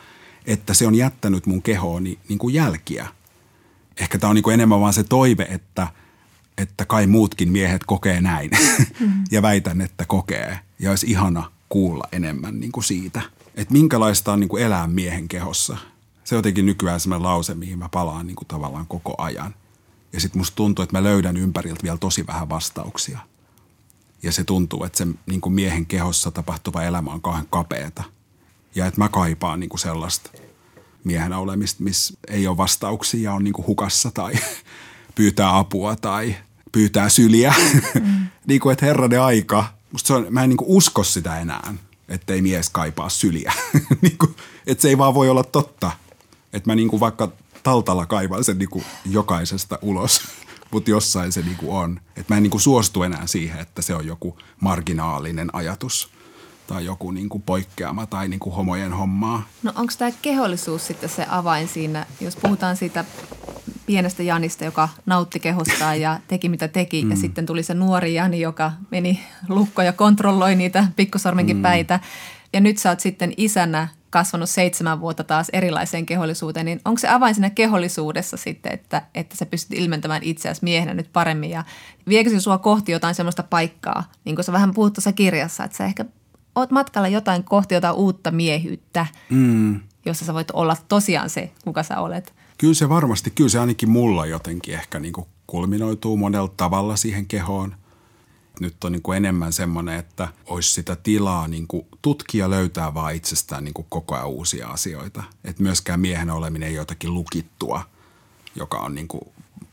[0.46, 3.08] että se on jättänyt mun kehooni niin kuin jälkiä.
[3.98, 5.88] Ehkä tämä on niin kuin enemmän vaan se toive, että,
[6.58, 8.52] että kai muutkin miehet kokee näin.
[9.00, 9.24] Mm.
[9.32, 10.60] ja väitän, että kokee.
[10.80, 13.22] Ja olisi ihana kuulla enemmän niin kuin siitä,
[13.62, 15.78] että minkälaista on niin kuin elää miehen kehossa.
[16.24, 19.56] Se on jotenkin nykyään sellainen lause, mihin mä palaan niin kuin tavallaan koko ajan.
[20.14, 23.20] Ja sitten musta tuntuu, että mä löydän ympäriltä vielä tosi vähän vastauksia.
[24.24, 28.04] Ja se tuntuu, että se niin kuin miehen kehossa tapahtuva elämä on kauhean kapeeta.
[28.76, 30.32] Ja että mä kaipaan niin kuin sellaista
[31.04, 34.34] miehenä olemista, missä ei ole vastauksia on niin kuin hukassa tai
[35.16, 36.36] pyytää apua tai
[36.72, 37.54] pyytää syliä.
[38.00, 38.28] Mm.
[38.48, 39.66] niin kuin, että herranen aika.
[39.92, 41.74] Musta se on, mä en niin kuin usko sitä enää,
[42.12, 43.54] ettei mies kaipaa syliä.
[44.02, 44.36] niin kuin,
[44.68, 45.92] että se ei vaan voi olla totta.
[46.54, 47.32] Että mä niin kuin vaikka
[47.64, 50.22] taltalla kaivan sen niin kuin jokaisesta ulos,
[50.72, 52.00] mutta jossain se niin kuin on.
[52.16, 56.12] Että mä en niin kuin suostu enää siihen, että se on joku marginaalinen ajatus
[56.74, 59.44] tai joku niin kuin poikkeama tai niin kuin homojen hommaa.
[59.64, 63.06] No onko tämä kehollisuus sitten se avain siinä, jos puhutaan siitä
[63.86, 67.04] pienestä Janista, joka nautti kehostaan ja teki mitä teki.
[67.04, 67.12] Mm.
[67.12, 69.20] Ja sitten tuli se nuori Jani, joka meni
[69.50, 71.62] lukko ja kontrolloi niitä pikkusormenkin mm.
[71.62, 72.00] päitä.
[72.54, 77.08] Ja nyt sä oot sitten isänä kasvanut seitsemän vuotta taas erilaiseen kehollisuuteen, niin onko se
[77.08, 81.64] avain siinä kehollisuudessa sitten, että, että sä pystyt ilmentämään itseäsi miehenä nyt paremmin ja
[82.08, 85.78] viekö se sua kohti jotain sellaista paikkaa, niin kuin sä vähän puhut tuossa kirjassa, että
[85.78, 86.06] sä ehkä
[86.56, 89.80] oot matkalla jotain kohti jotain uutta miehyyttä, mm.
[90.06, 92.34] jossa sä voit olla tosiaan se, kuka sä olet.
[92.58, 97.26] Kyllä se varmasti, kyllä se ainakin mulla jotenkin ehkä niin kuin kulminoituu monella tavalla siihen
[97.26, 97.76] kehoon.
[98.60, 103.16] Nyt on niin kuin enemmän semmoinen, että olisi sitä tilaa niin kuin tutkia löytää vaan
[103.16, 105.24] itsestään niin kuin koko ajan uusia asioita.
[105.44, 107.84] Että myöskään miehen oleminen ei jotakin lukittua,
[108.56, 109.22] joka on niin kuin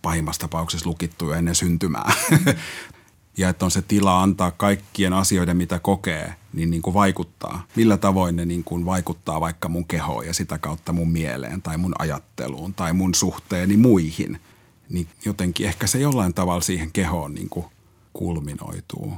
[0.03, 2.13] pahimmassa tapauksessa lukittu jo ennen syntymää.
[3.39, 7.67] ja että on se tila antaa kaikkien asioiden, mitä kokee, niin, niin kuin vaikuttaa.
[7.77, 11.77] Millä tavoin ne niin kuin vaikuttaa vaikka mun kehoon ja sitä kautta mun mieleen tai
[11.77, 14.41] mun ajatteluun tai mun suhteeni muihin.
[14.89, 17.67] Niin jotenkin ehkä se jollain tavalla siihen kehoon niin kuin
[18.13, 19.13] kulminoituu.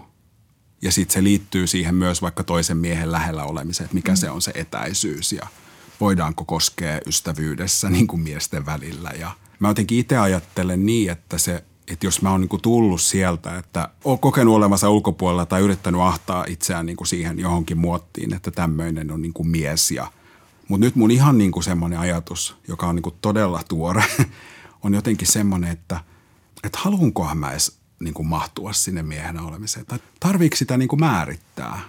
[0.83, 4.17] Ja sitten se liittyy siihen myös vaikka toisen miehen lähellä olemiseen, että mikä mm.
[4.17, 5.47] se on se etäisyys ja
[6.01, 9.11] voidaanko koskea ystävyydessä niin kuin miesten välillä.
[9.11, 13.59] Ja mä jotenkin itse ajattelen niin, että se että jos mä oon niin tullut sieltä,
[13.59, 19.11] että oon kokenut olevansa ulkopuolella tai yrittänyt ahtaa itseään niin siihen johonkin muottiin, että tämmöinen
[19.11, 19.95] on niin mies.
[20.69, 24.05] Mutta nyt mun ihan niin semmoinen ajatus, joka on niin todella tuore,
[24.85, 26.01] on jotenkin semmoinen, että,
[26.65, 29.87] että haluankohan mä edes niin mahtua sinne miehenä olemiseen.
[29.87, 31.81] Tai tarviiko sitä niin määrittää?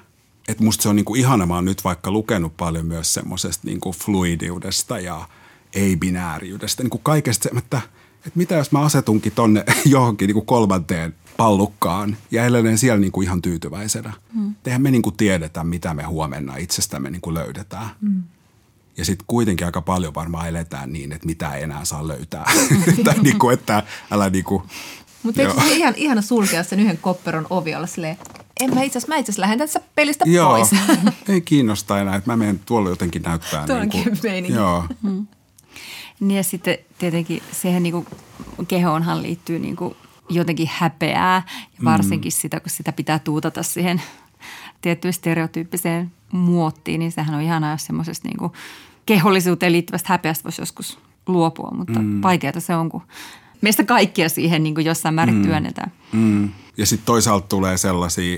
[0.47, 3.80] Että musta se on niin ihana, mä oon nyt vaikka lukenut paljon myös semmoisesta niin
[3.95, 5.28] fluidiudesta ja
[5.74, 7.82] ei-binääriydestä, niin kaikesta että–
[8.26, 13.11] että mitä jos mä asetunkin tonne johonkin niin kuin kolmanteen pallukkaan ja elelen siellä niin
[13.11, 14.13] kuin ihan tyytyväisenä.
[14.34, 14.55] Mm.
[14.65, 17.89] Eihän me niin kuin tiedetä, mitä me huomenna itsestämme niin kuin löydetään.
[18.01, 18.24] Mm.
[18.97, 22.51] Ja sitten kuitenkin aika paljon varmaan eletään niin, että mitä ei enää saa löytää.
[23.05, 24.63] tai niin kuin, että älä niin kuin,
[25.24, 28.17] Mutta eikö se ihan, ihana sulkea sen yhden kopperon ovi olla silleen,
[28.59, 30.69] en mä itse asiassa, mä itse asiassa lähden tässä pelistä Joo, pois.
[31.30, 33.67] ei kiinnosta enää, että mä menen tuolla jotenkin näyttää.
[33.67, 34.86] Tuo niin kuin, Joo.
[35.01, 35.28] Mm.
[36.22, 38.07] Niin ja sitten tietenkin siihen niin kuin
[38.67, 39.95] kehoonhan liittyy niin kuin
[40.30, 42.38] jotenkin häpeää ja varsinkin mm.
[42.41, 44.01] sitä, kun sitä pitää tuutata siihen
[44.82, 48.51] tiettyyn stereotyyppiseen muottiin, niin sehän on ihanaa, jos semmoisesta niin kuin
[49.05, 52.22] kehollisuuteen liittyvästä häpeästä voisi joskus luopua, mutta mm.
[52.22, 53.01] vaikeaa se on, kun
[53.61, 55.43] meistä kaikkia siihen niin kuin jossain määrin mm.
[55.43, 55.91] työnnetään.
[56.11, 56.49] Mm.
[56.78, 58.38] Ja sitten toisaalta tulee sellaisia,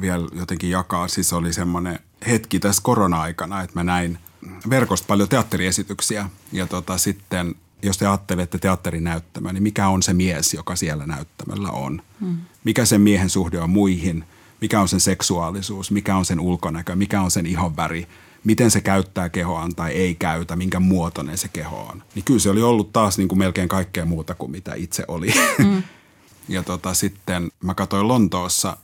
[0.00, 4.18] vielä jotenkin jakaa, siis oli semmoinen hetki tässä korona-aikana, että mä näin–
[4.70, 10.54] verkosta paljon teatteriesityksiä ja tota, sitten jos te ajattelette teatterinäyttämöä, niin mikä on se mies,
[10.54, 12.02] joka siellä näyttämöllä on?
[12.20, 12.36] Hmm.
[12.64, 14.24] Mikä sen miehen suhde on muihin?
[14.60, 15.90] Mikä on sen seksuaalisuus?
[15.90, 16.96] Mikä on sen ulkonäkö?
[16.96, 18.08] Mikä on sen ihonväri?
[18.44, 20.56] Miten se käyttää kehoaan tai ei käytä?
[20.56, 22.02] Minkä muotoinen se keho on?
[22.14, 25.32] Niin kyllä se oli ollut taas niin kuin melkein kaikkea muuta kuin mitä itse oli.
[25.62, 25.82] Hmm.
[26.48, 28.76] ja tota, sitten mä katsoin Lontoossa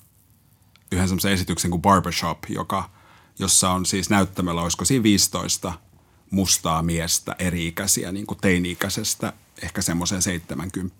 [0.93, 2.85] yhden semmoisen esityksen kuin Barbershop, joka–
[3.39, 5.73] jossa on siis näyttämällä, olisiko siinä 15
[6.31, 9.33] mustaa miestä eri-ikäisiä, niin kuin teini-ikäisestä
[9.63, 10.95] ehkä semmoiseen 70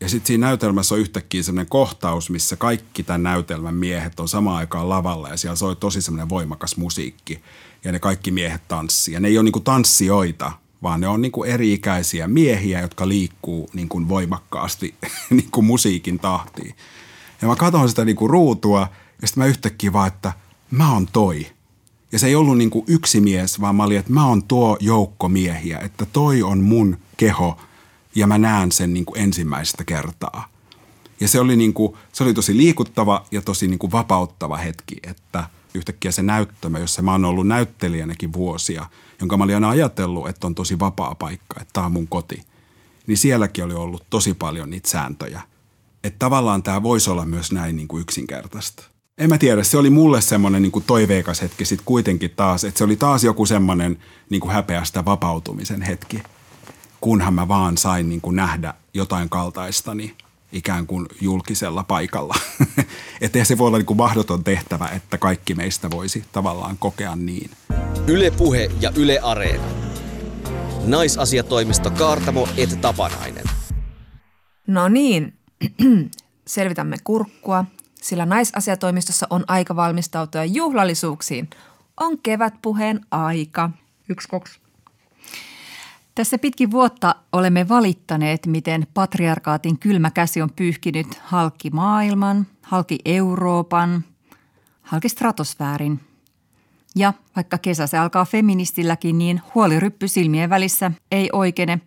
[0.00, 4.56] Ja sitten siinä näytelmässä on yhtäkkiä semmoinen kohtaus, missä kaikki tämän näytelmän miehet on samaan
[4.56, 7.42] aikaan lavalla ja siellä soi tosi semmoinen voimakas musiikki
[7.84, 9.14] ja ne kaikki miehet tanssii.
[9.14, 10.52] Ja ne ei ole niin kuin tanssijoita,
[10.82, 14.94] vaan ne on niin kuin eri-ikäisiä miehiä, jotka liikkuu niin kuin voimakkaasti
[15.30, 16.74] niin kuin musiikin tahtiin.
[17.42, 18.88] Ja mä katson sitä niin kuin ruutua–
[19.22, 20.32] Ja sitten mä yhtäkkiä vaan, että
[20.70, 21.46] mä oon toi.
[22.14, 24.76] Ja se ei ollut niin kuin yksi mies, vaan mä olin, että mä oon tuo
[24.80, 27.60] joukko miehiä, että toi on mun keho
[28.14, 30.48] ja mä näen sen niin kuin ensimmäistä kertaa.
[31.20, 34.96] Ja se oli, niin kuin, se oli tosi liikuttava ja tosi niin kuin vapauttava hetki,
[35.02, 35.44] että
[35.74, 38.86] yhtäkkiä se näyttämö, jossa mä oon ollut näyttelijänäkin vuosia,
[39.20, 42.42] jonka mä olin aina ajatellut, että on tosi vapaa paikka, että tämä on mun koti,
[43.06, 45.42] niin sielläkin oli ollut tosi paljon niitä sääntöjä.
[46.04, 48.93] Että tavallaan tämä voisi olla myös näin niin kuin yksinkertaista.
[49.18, 52.78] En mä tiedä, se oli mulle semmoinen niin kuin toiveikas hetki sitten kuitenkin taas, että
[52.78, 53.98] se oli taas joku semmoinen
[54.30, 56.22] niin kuin häpeästä vapautumisen hetki,
[57.00, 60.14] kunhan mä vaan sain niin kuin nähdä jotain kaltaistani
[60.52, 62.34] ikään kuin julkisella paikalla.
[63.20, 67.50] että se voi olla niin kuin mahdoton tehtävä, että kaikki meistä voisi tavallaan kokea niin.
[68.06, 69.64] Yle Puhe ja Yle Areena.
[70.84, 73.44] Naisasiatoimisto Kaartamo et Tapanainen.
[74.66, 75.34] No niin,
[76.46, 77.64] selvitämme kurkkua,
[78.04, 81.50] sillä naisasiatoimistossa on aika valmistautua juhlallisuuksiin.
[82.00, 83.70] On kevätpuheen aika.
[84.08, 84.60] Yksi, kaksi.
[86.14, 94.04] Tässä pitkin vuotta olemme valittaneet, miten patriarkaatin kylmä käsi on pyyhkinyt halki maailman, halki Euroopan,
[94.82, 96.00] halki stratosfäärin.
[96.96, 101.80] Ja vaikka kesä se alkaa feministilläkin, niin huoliryppy silmien välissä ei oikene,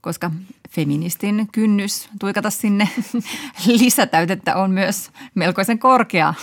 [0.00, 0.30] koska
[0.70, 2.88] feministin kynnys tuikata sinne
[3.80, 6.34] lisätäytettä on myös melkoisen korkea.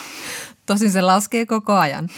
[0.65, 2.09] Tosin se laskee koko ajan.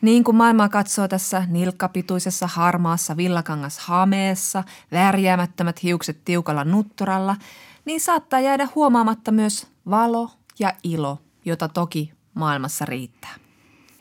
[0.00, 7.36] Niin kuin maailmaa katsoo tässä nilkkapituisessa harmaassa villakangas hameessa, värjäämättömät hiukset tiukalla nutturalla,
[7.84, 13.34] niin saattaa jäädä huomaamatta myös valo ja ilo, jota toki maailmassa riittää.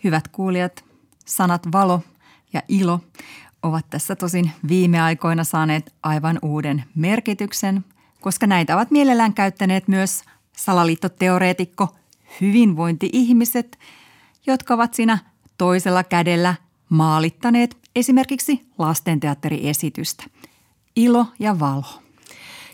[0.03, 0.85] Hyvät kuulijat,
[1.25, 2.01] sanat valo
[2.53, 2.99] ja ilo
[3.63, 7.85] ovat tässä tosin viime aikoina saaneet aivan uuden merkityksen,
[8.21, 10.23] koska näitä ovat mielellään käyttäneet myös
[10.57, 11.95] salaliittoteoreetikko
[12.41, 13.79] hyvinvointi-ihmiset,
[14.47, 15.17] jotka ovat siinä
[15.57, 16.55] toisella kädellä
[16.89, 20.23] maalittaneet esimerkiksi lastenteatteriesitystä.
[20.95, 22.01] Ilo ja valo.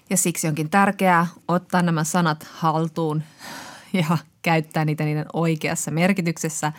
[0.09, 3.23] Ja siksi onkin tärkeää ottaa nämä sanat haltuun
[3.93, 6.71] ja käyttää niitä niiden oikeassa merkityksessä.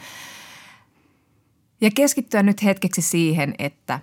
[1.80, 4.00] Ja keskittyä nyt hetkeksi siihen, että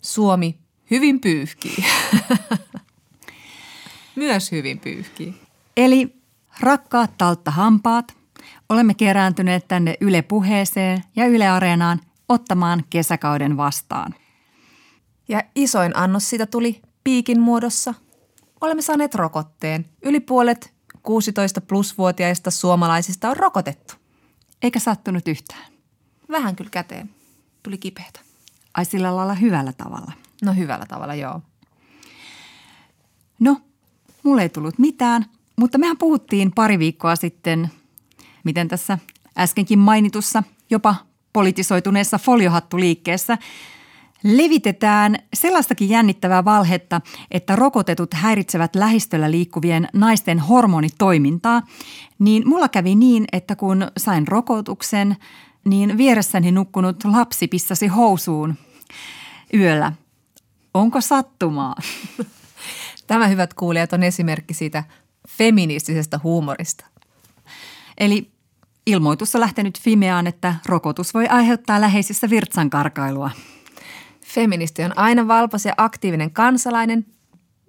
[0.00, 0.58] Suomi
[0.90, 1.84] hyvin pyyhkii.
[4.16, 5.34] Myös hyvin pyyhkii.
[5.76, 6.16] Eli
[6.60, 8.16] rakkaat talttahampaat,
[8.68, 14.14] olemme kerääntyneet tänne Yle Puheeseen ja Yle Areenaan ottamaan kesäkauden vastaan.
[15.28, 17.94] Ja isoin annos siitä tuli piikin muodossa.
[18.60, 19.86] Olemme saaneet rokotteen.
[20.02, 23.94] Yli puolet 16 plusvuotiaista suomalaisista on rokotettu.
[24.62, 25.75] Eikä sattunut yhtään.
[26.30, 27.10] Vähän kyllä käteen.
[27.62, 28.20] Tuli kipeätä.
[28.74, 30.12] Ai sillä lailla hyvällä tavalla.
[30.42, 31.40] No hyvällä tavalla, joo.
[33.40, 33.60] No,
[34.22, 37.70] mulle ei tullut mitään, mutta mehän puhuttiin pari viikkoa sitten,
[38.44, 38.98] miten tässä
[39.38, 40.94] äskenkin mainitussa jopa
[41.32, 43.38] politisoituneessa foliohattuliikkeessä
[44.22, 47.00] levitetään sellaistakin jännittävää valhetta,
[47.30, 51.62] että rokotetut häiritsevät lähistöllä liikkuvien naisten hormonitoimintaa,
[52.18, 55.16] niin mulla kävi niin, että kun sain rokotuksen,
[55.66, 58.54] niin vieressäni nukkunut lapsi pissasi housuun
[59.54, 59.92] yöllä.
[60.74, 61.74] Onko sattumaa?
[63.06, 64.84] Tämä, hyvät kuulijat, on esimerkki siitä
[65.28, 66.86] feministisestä huumorista.
[67.98, 68.30] Eli
[68.86, 73.30] ilmoitus on lähtenyt Fimeaan, että rokotus voi aiheuttaa läheisissä virtsankarkailua.
[74.24, 77.06] Feministi on aina valpas ja aktiivinen kansalainen.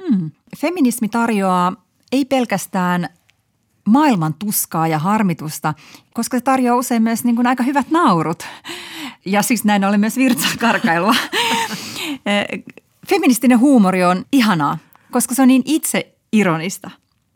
[0.07, 0.31] Hmm.
[0.57, 3.09] Feminismi tarjoaa ei pelkästään
[3.87, 5.73] maailman tuskaa ja harmitusta,
[6.13, 8.43] koska se tarjoaa usein myös niin kuin aika hyvät naurut.
[9.25, 11.15] Ja siis näin ollen myös virtsakarkailua.
[13.09, 14.77] Feministinen huumori on ihanaa,
[15.11, 16.91] koska se on niin itse ironista.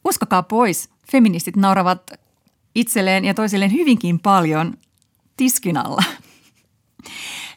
[0.05, 2.11] Uskokaa pois, feministit nauravat
[2.75, 4.77] itselleen ja toisilleen hyvinkin paljon
[5.37, 6.03] tiskin alla.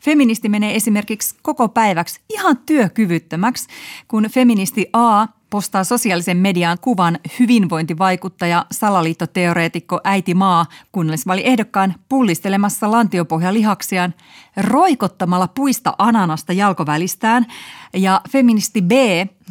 [0.05, 3.69] Feministi menee esimerkiksi koko päiväksi ihan työkyvyttömäksi,
[4.09, 14.15] kun feministi A postaa sosiaalisen median kuvan hyvinvointivaikuttaja, salaliittoteoreetikko äiti Maa kunnallisvaliehdokkaan pullistelemassa lantiopohjalihaksiaan,
[14.57, 17.47] roikottamalla puista ananasta jalkovälistään.
[17.93, 18.93] Ja feministi B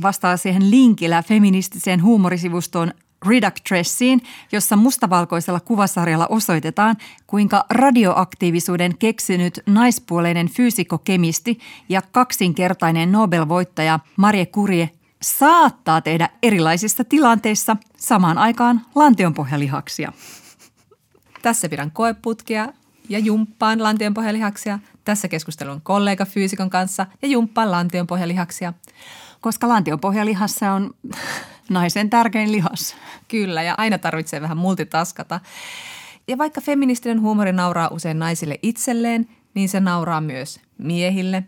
[0.01, 2.93] vastaa siihen linkillä feministiseen huumorisivustoon
[3.27, 4.21] Reductressiin,
[4.51, 6.95] jossa mustavalkoisella kuvasarjalla osoitetaan,
[7.27, 14.89] kuinka radioaktiivisuuden keksinyt naispuoleinen fyysikokemisti ja kaksinkertainen Nobel-voittaja Marie Curie
[15.23, 20.13] saattaa tehdä erilaisissa tilanteissa samaan aikaan lantionpohjalihaksia.
[21.41, 22.73] Tässä pidän koeputkia
[23.09, 24.79] ja jumppaan lantionpohjalihaksia.
[25.05, 28.73] Tässä keskustelun kollega fyysikon kanssa ja jumppaan lantionpohjalihaksia.
[29.41, 30.93] Koska lantionpohjalihassa on
[31.69, 32.95] naisen tärkein lihas.
[33.27, 35.39] Kyllä, ja aina tarvitsee vähän multitaskata.
[36.27, 41.43] Ja vaikka feministinen huumori nauraa usein naisille itselleen, niin se nauraa myös miehille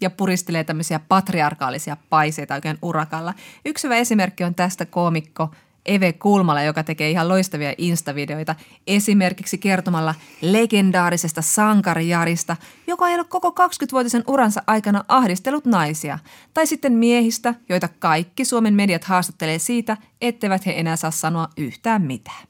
[0.00, 3.34] ja puristelee tämmöisiä patriarkaalisia paiseita oikein urakalla.
[3.64, 5.50] Yksi hyvä esimerkki on tästä koomikko
[5.86, 8.54] Eve Kulmala, joka tekee ihan loistavia instavideoita
[8.86, 16.18] esimerkiksi kertomalla legendaarisesta sankarijarista, joka ei ole koko 20-vuotisen uransa aikana ahdistellut naisia.
[16.54, 22.02] Tai sitten miehistä, joita kaikki Suomen mediat haastattelee siitä, etteivät he enää saa sanoa yhtään
[22.02, 22.46] mitään.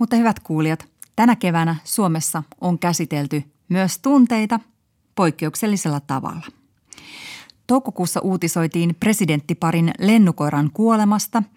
[0.00, 4.60] Mutta hyvät kuulijat, tänä keväänä Suomessa on käsitelty myös tunteita
[5.14, 6.46] poikkeuksellisella tavalla.
[7.66, 11.42] Toukokuussa uutisoitiin presidenttiparin lennukoiran kuolemasta–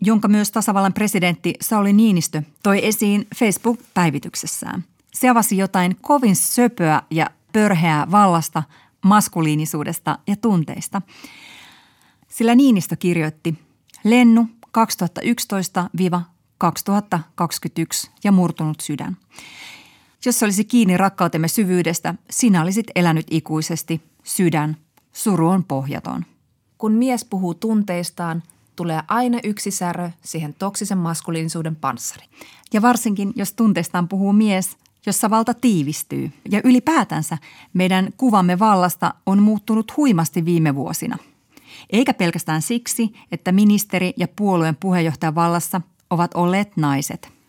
[0.00, 4.84] jonka myös tasavallan presidentti Sauli Niinistö toi esiin Facebook-päivityksessään.
[5.12, 8.62] Se avasi jotain kovin söpöä ja pörheää vallasta,
[9.02, 11.02] maskuliinisuudesta ja tunteista.
[12.28, 13.58] Sillä Niinistö kirjoitti
[14.04, 14.72] Lennu 2011-2021
[18.24, 19.16] ja murtunut sydän.
[20.24, 24.00] Jos olisi kiinni rakkautemme syvyydestä, sinä olisit elänyt ikuisesti.
[24.24, 24.76] Sydän,
[25.12, 26.24] suru on pohjaton.
[26.78, 28.42] Kun mies puhuu tunteistaan,
[28.76, 32.26] tulee aina yksi särö siihen toksisen maskuliinisuuden panssari.
[32.72, 36.32] Ja varsinkin, jos tunteistaan puhuu mies, jossa valta tiivistyy.
[36.50, 37.38] Ja ylipäätänsä
[37.72, 41.16] meidän kuvamme vallasta on muuttunut huimasti viime vuosina.
[41.90, 47.39] Eikä pelkästään siksi, että ministeri ja puolueen puheenjohtaja vallassa ovat olleet naiset.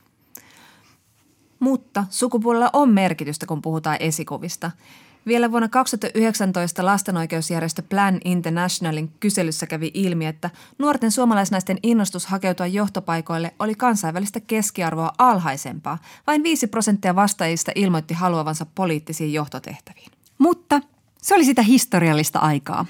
[1.61, 4.71] Mutta sukupuolella on merkitystä, kun puhutaan esikuvista–
[5.27, 13.53] vielä vuonna 2019 lastenoikeusjärjestö Plan Internationalin kyselyssä kävi ilmi, että nuorten suomalaisnaisten innostus hakeutua johtopaikoille
[13.59, 15.97] oli kansainvälistä keskiarvoa alhaisempaa.
[16.27, 20.11] Vain 5 prosenttia vastaajista ilmoitti haluavansa poliittisiin johtotehtäviin.
[20.37, 20.81] Mutta
[21.21, 22.85] se oli sitä historiallista aikaa.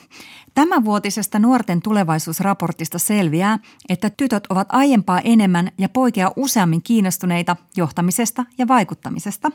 [0.53, 3.59] Tämänvuotisesta nuorten tulevaisuusraportista selviää,
[3.89, 9.51] että tytöt ovat aiempaa enemmän ja poikia useammin kiinnostuneita johtamisesta ja vaikuttamisesta.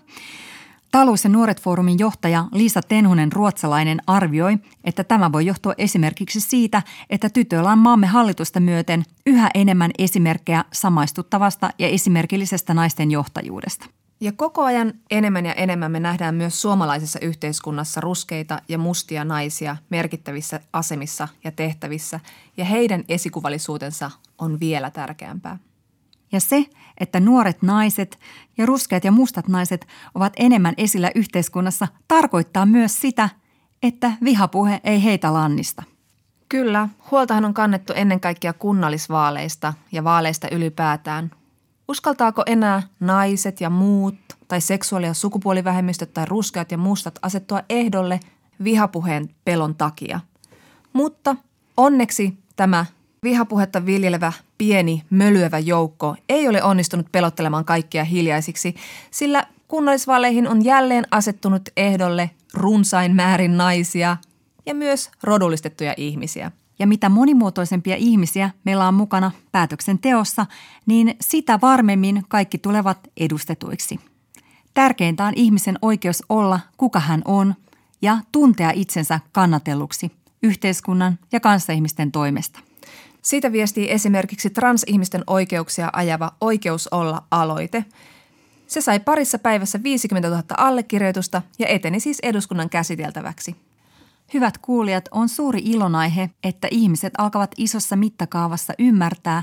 [0.90, 6.82] Talous- ja nuoret foorumin johtaja Liisa Tenhunen ruotsalainen arvioi, että tämä voi johtua esimerkiksi siitä,
[7.10, 13.86] että tytöillä on maamme hallitusta myöten yhä enemmän esimerkkejä samaistuttavasta ja esimerkillisestä naisten johtajuudesta.
[14.20, 19.76] Ja koko ajan enemmän ja enemmän me nähdään myös suomalaisessa yhteiskunnassa ruskeita ja mustia naisia
[19.90, 22.20] merkittävissä asemissa ja tehtävissä,
[22.56, 25.58] ja heidän esikuvallisuutensa on vielä tärkeämpää.
[26.32, 26.64] Ja se,
[26.98, 28.18] että nuoret naiset
[28.58, 33.28] ja ruskeat ja mustat naiset ovat enemmän esillä yhteiskunnassa, tarkoittaa myös sitä,
[33.82, 35.82] että vihapuhe ei heitä lannista.
[36.48, 41.30] Kyllä, huoltahan on kannettu ennen kaikkea kunnallisvaaleista ja vaaleista ylipäätään.
[41.88, 44.14] Uskaltaako enää naiset ja muut
[44.48, 48.20] tai seksuaali- ja sukupuolivähemmistöt tai ruskeat ja mustat asettua ehdolle
[48.64, 50.20] vihapuheen pelon takia?
[50.92, 51.36] Mutta
[51.76, 52.86] onneksi tämä
[53.22, 58.74] vihapuhetta viljelevä pieni mölyävä joukko ei ole onnistunut pelottelemaan kaikkia hiljaisiksi,
[59.10, 64.16] sillä kunnallisvaaleihin on jälleen asettunut ehdolle runsain määrin naisia
[64.66, 66.52] ja myös rodullistettuja ihmisiä.
[66.78, 70.46] Ja mitä monimuotoisempia ihmisiä meillä on mukana päätöksenteossa,
[70.86, 74.00] niin sitä varmemmin kaikki tulevat edustetuiksi.
[74.74, 77.54] Tärkeintä on ihmisen oikeus olla, kuka hän on,
[78.02, 80.12] ja tuntea itsensä kannatelluksi
[80.42, 82.60] yhteiskunnan ja kanssaihmisten toimesta.
[83.22, 87.84] Siitä viestii esimerkiksi transihmisten oikeuksia ajava Oikeus olla aloite.
[88.66, 93.56] Se sai parissa päivässä 50 000 allekirjoitusta ja eteni siis eduskunnan käsiteltäväksi.
[94.34, 99.42] Hyvät kuulijat, on suuri ilonaihe, että ihmiset alkavat isossa mittakaavassa ymmärtää,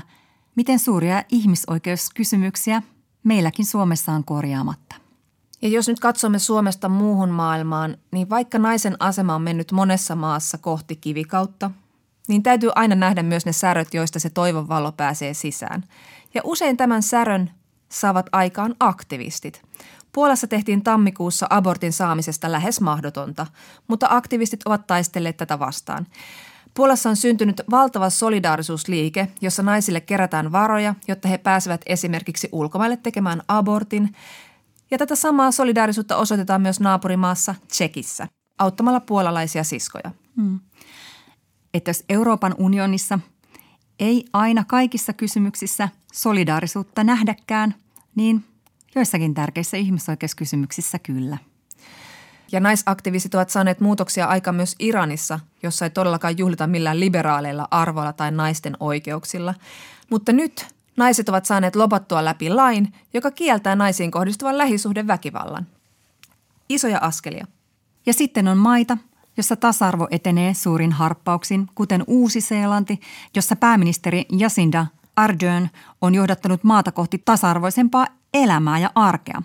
[0.56, 2.82] miten suuria ihmisoikeuskysymyksiä
[3.24, 4.96] meilläkin Suomessa on korjaamatta.
[5.62, 10.58] Ja jos nyt katsomme Suomesta muuhun maailmaan, niin vaikka naisen asema on mennyt monessa maassa
[10.58, 11.70] kohti kivikautta–
[12.28, 15.84] niin täytyy aina nähdä myös ne säröt, joista se toivon valo pääsee sisään.
[16.34, 17.50] Ja usein tämän särön
[17.88, 19.62] saavat aikaan aktivistit.
[20.14, 23.46] Puolassa tehtiin tammikuussa abortin saamisesta lähes mahdotonta,
[23.88, 26.06] mutta aktivistit ovat taistelleet tätä vastaan.
[26.74, 33.42] Puolassa on syntynyt valtava solidaarisuusliike, jossa naisille kerätään varoja, jotta he pääsevät esimerkiksi ulkomaille tekemään
[33.48, 34.14] abortin.
[34.90, 40.10] Ja tätä samaa solidaarisuutta osoitetaan myös naapurimaassa Tsekissä, auttamalla puolalaisia siskoja.
[40.36, 40.60] Hmm
[41.74, 43.18] että jos Euroopan unionissa
[43.98, 47.74] ei aina kaikissa kysymyksissä solidaarisuutta nähdäkään,
[48.14, 48.44] niin
[48.94, 51.38] joissakin tärkeissä ihmisoikeuskysymyksissä kyllä.
[52.52, 58.12] Ja naisaktivistit ovat saaneet muutoksia aika myös Iranissa, jossa ei todellakaan juhlita millään liberaaleilla arvoilla
[58.12, 59.54] tai naisten oikeuksilla.
[60.10, 60.66] Mutta nyt
[60.96, 65.66] naiset ovat saaneet lopattua läpi lain, joka kieltää naisiin kohdistuvan lähisuhdeväkivallan.
[66.68, 67.46] Isoja askelia.
[68.06, 68.98] Ja sitten on maita,
[69.36, 73.00] jossa tasa-arvo etenee suurin harppauksin, kuten Uusi-Seelanti,
[73.36, 74.86] jossa pääministeri Jacinda
[75.16, 75.68] Ardern
[76.00, 79.42] on johdattanut maata kohti tasa-arvoisempaa elämää ja arkea.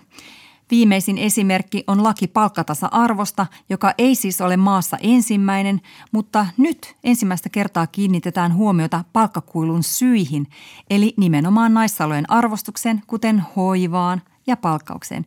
[0.70, 5.80] Viimeisin esimerkki on laki palkkatasa-arvosta, joka ei siis ole maassa ensimmäinen,
[6.12, 10.46] mutta nyt ensimmäistä kertaa kiinnitetään huomiota palkkakuilun syihin,
[10.90, 15.26] eli nimenomaan naissalojen arvostukseen, kuten hoivaan ja palkkaukseen.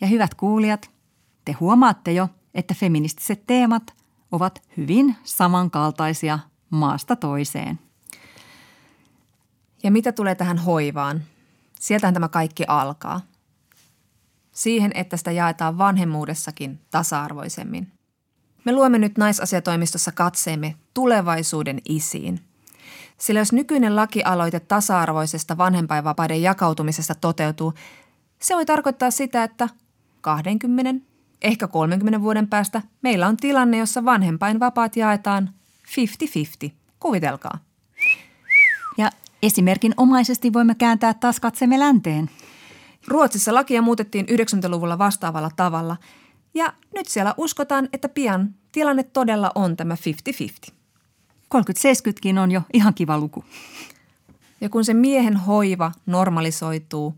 [0.00, 0.90] Ja hyvät kuulijat,
[1.44, 3.94] te huomaatte jo, että feministiset teemat
[4.32, 6.38] ovat hyvin samankaltaisia
[6.70, 7.78] maasta toiseen.
[9.82, 11.22] Ja mitä tulee tähän hoivaan?
[11.80, 13.20] Sieltähän tämä kaikki alkaa.
[14.52, 17.92] Siihen, että sitä jaetaan vanhemmuudessakin tasa-arvoisemmin.
[18.64, 22.40] Me luomme nyt naisasiatoimistossa katseemme tulevaisuuden isiin.
[23.18, 27.74] Sillä jos nykyinen lakialoite tasa-arvoisesta vanhempainvapaiden jakautumisesta toteutuu,
[28.40, 29.68] se voi tarkoittaa sitä, että
[30.20, 31.04] 20,
[31.42, 35.50] ehkä 30 vuoden päästä meillä on tilanne, jossa vanhempainvapaat jaetaan
[36.68, 36.70] 50-50.
[37.00, 37.58] Kuvitelkaa.
[38.98, 39.10] Ja
[39.46, 42.30] esimerkin omaisesti voimme kääntää taas katsemme länteen.
[43.08, 45.96] Ruotsissa lakia muutettiin 90-luvulla vastaavalla tavalla
[46.54, 49.96] ja nyt siellä uskotaan, että pian tilanne todella on tämä
[50.70, 50.72] 50-50.
[51.54, 53.44] 30-70kin on jo ihan kiva luku.
[54.60, 57.14] Ja kun se miehen hoiva normalisoituu,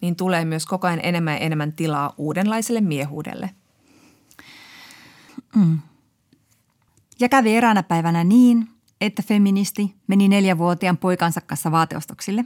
[0.00, 3.50] niin tulee myös koko ajan enemmän ja enemmän tilaa uudenlaiselle miehuudelle.
[5.56, 5.78] Mm.
[7.20, 8.68] Ja kävi eräänä päivänä niin,
[9.06, 12.44] että feministi meni neljävuotiaan poikansa kanssa vaateostoksille.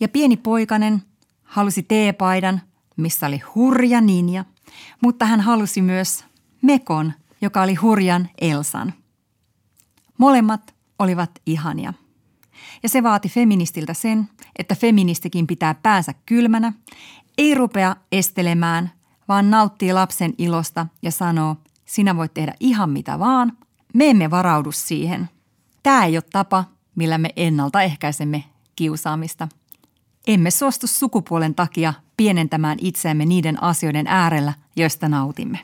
[0.00, 1.02] Ja pieni poikanen
[1.42, 2.60] halusi teepaidan,
[2.96, 4.44] missä oli hurja ninja,
[5.02, 6.24] mutta hän halusi myös
[6.62, 8.94] mekon, joka oli hurjan Elsan.
[10.18, 11.92] Molemmat olivat ihania.
[12.82, 14.28] Ja se vaati feministiltä sen,
[14.58, 16.72] että feministikin pitää päänsä kylmänä,
[17.38, 18.90] ei rupea estelemään,
[19.28, 23.52] vaan nauttii lapsen ilosta ja sanoo, sinä voit tehdä ihan mitä vaan,
[23.94, 25.28] me emme varaudu siihen.
[25.82, 26.64] Tämä ei ole tapa,
[26.96, 28.44] millä me ennaltaehkäisemme
[28.76, 29.48] kiusaamista.
[30.26, 35.58] Emme suostu sukupuolen takia pienentämään itseämme niiden asioiden äärellä, joista nautimme.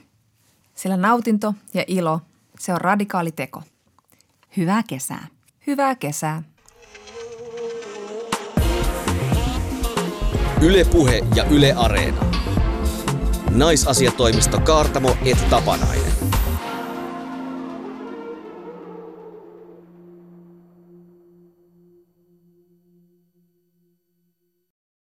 [0.75, 2.21] Sillä nautinto ja ilo,
[2.59, 3.63] se on radikaali teko.
[4.57, 5.27] Hyvää kesää.
[5.67, 6.43] Hyvää kesää.
[10.63, 12.25] Ylepuhe ja Yle Areena.
[13.51, 16.36] Naisasiatoimisto Kaartamo et Tapanainen.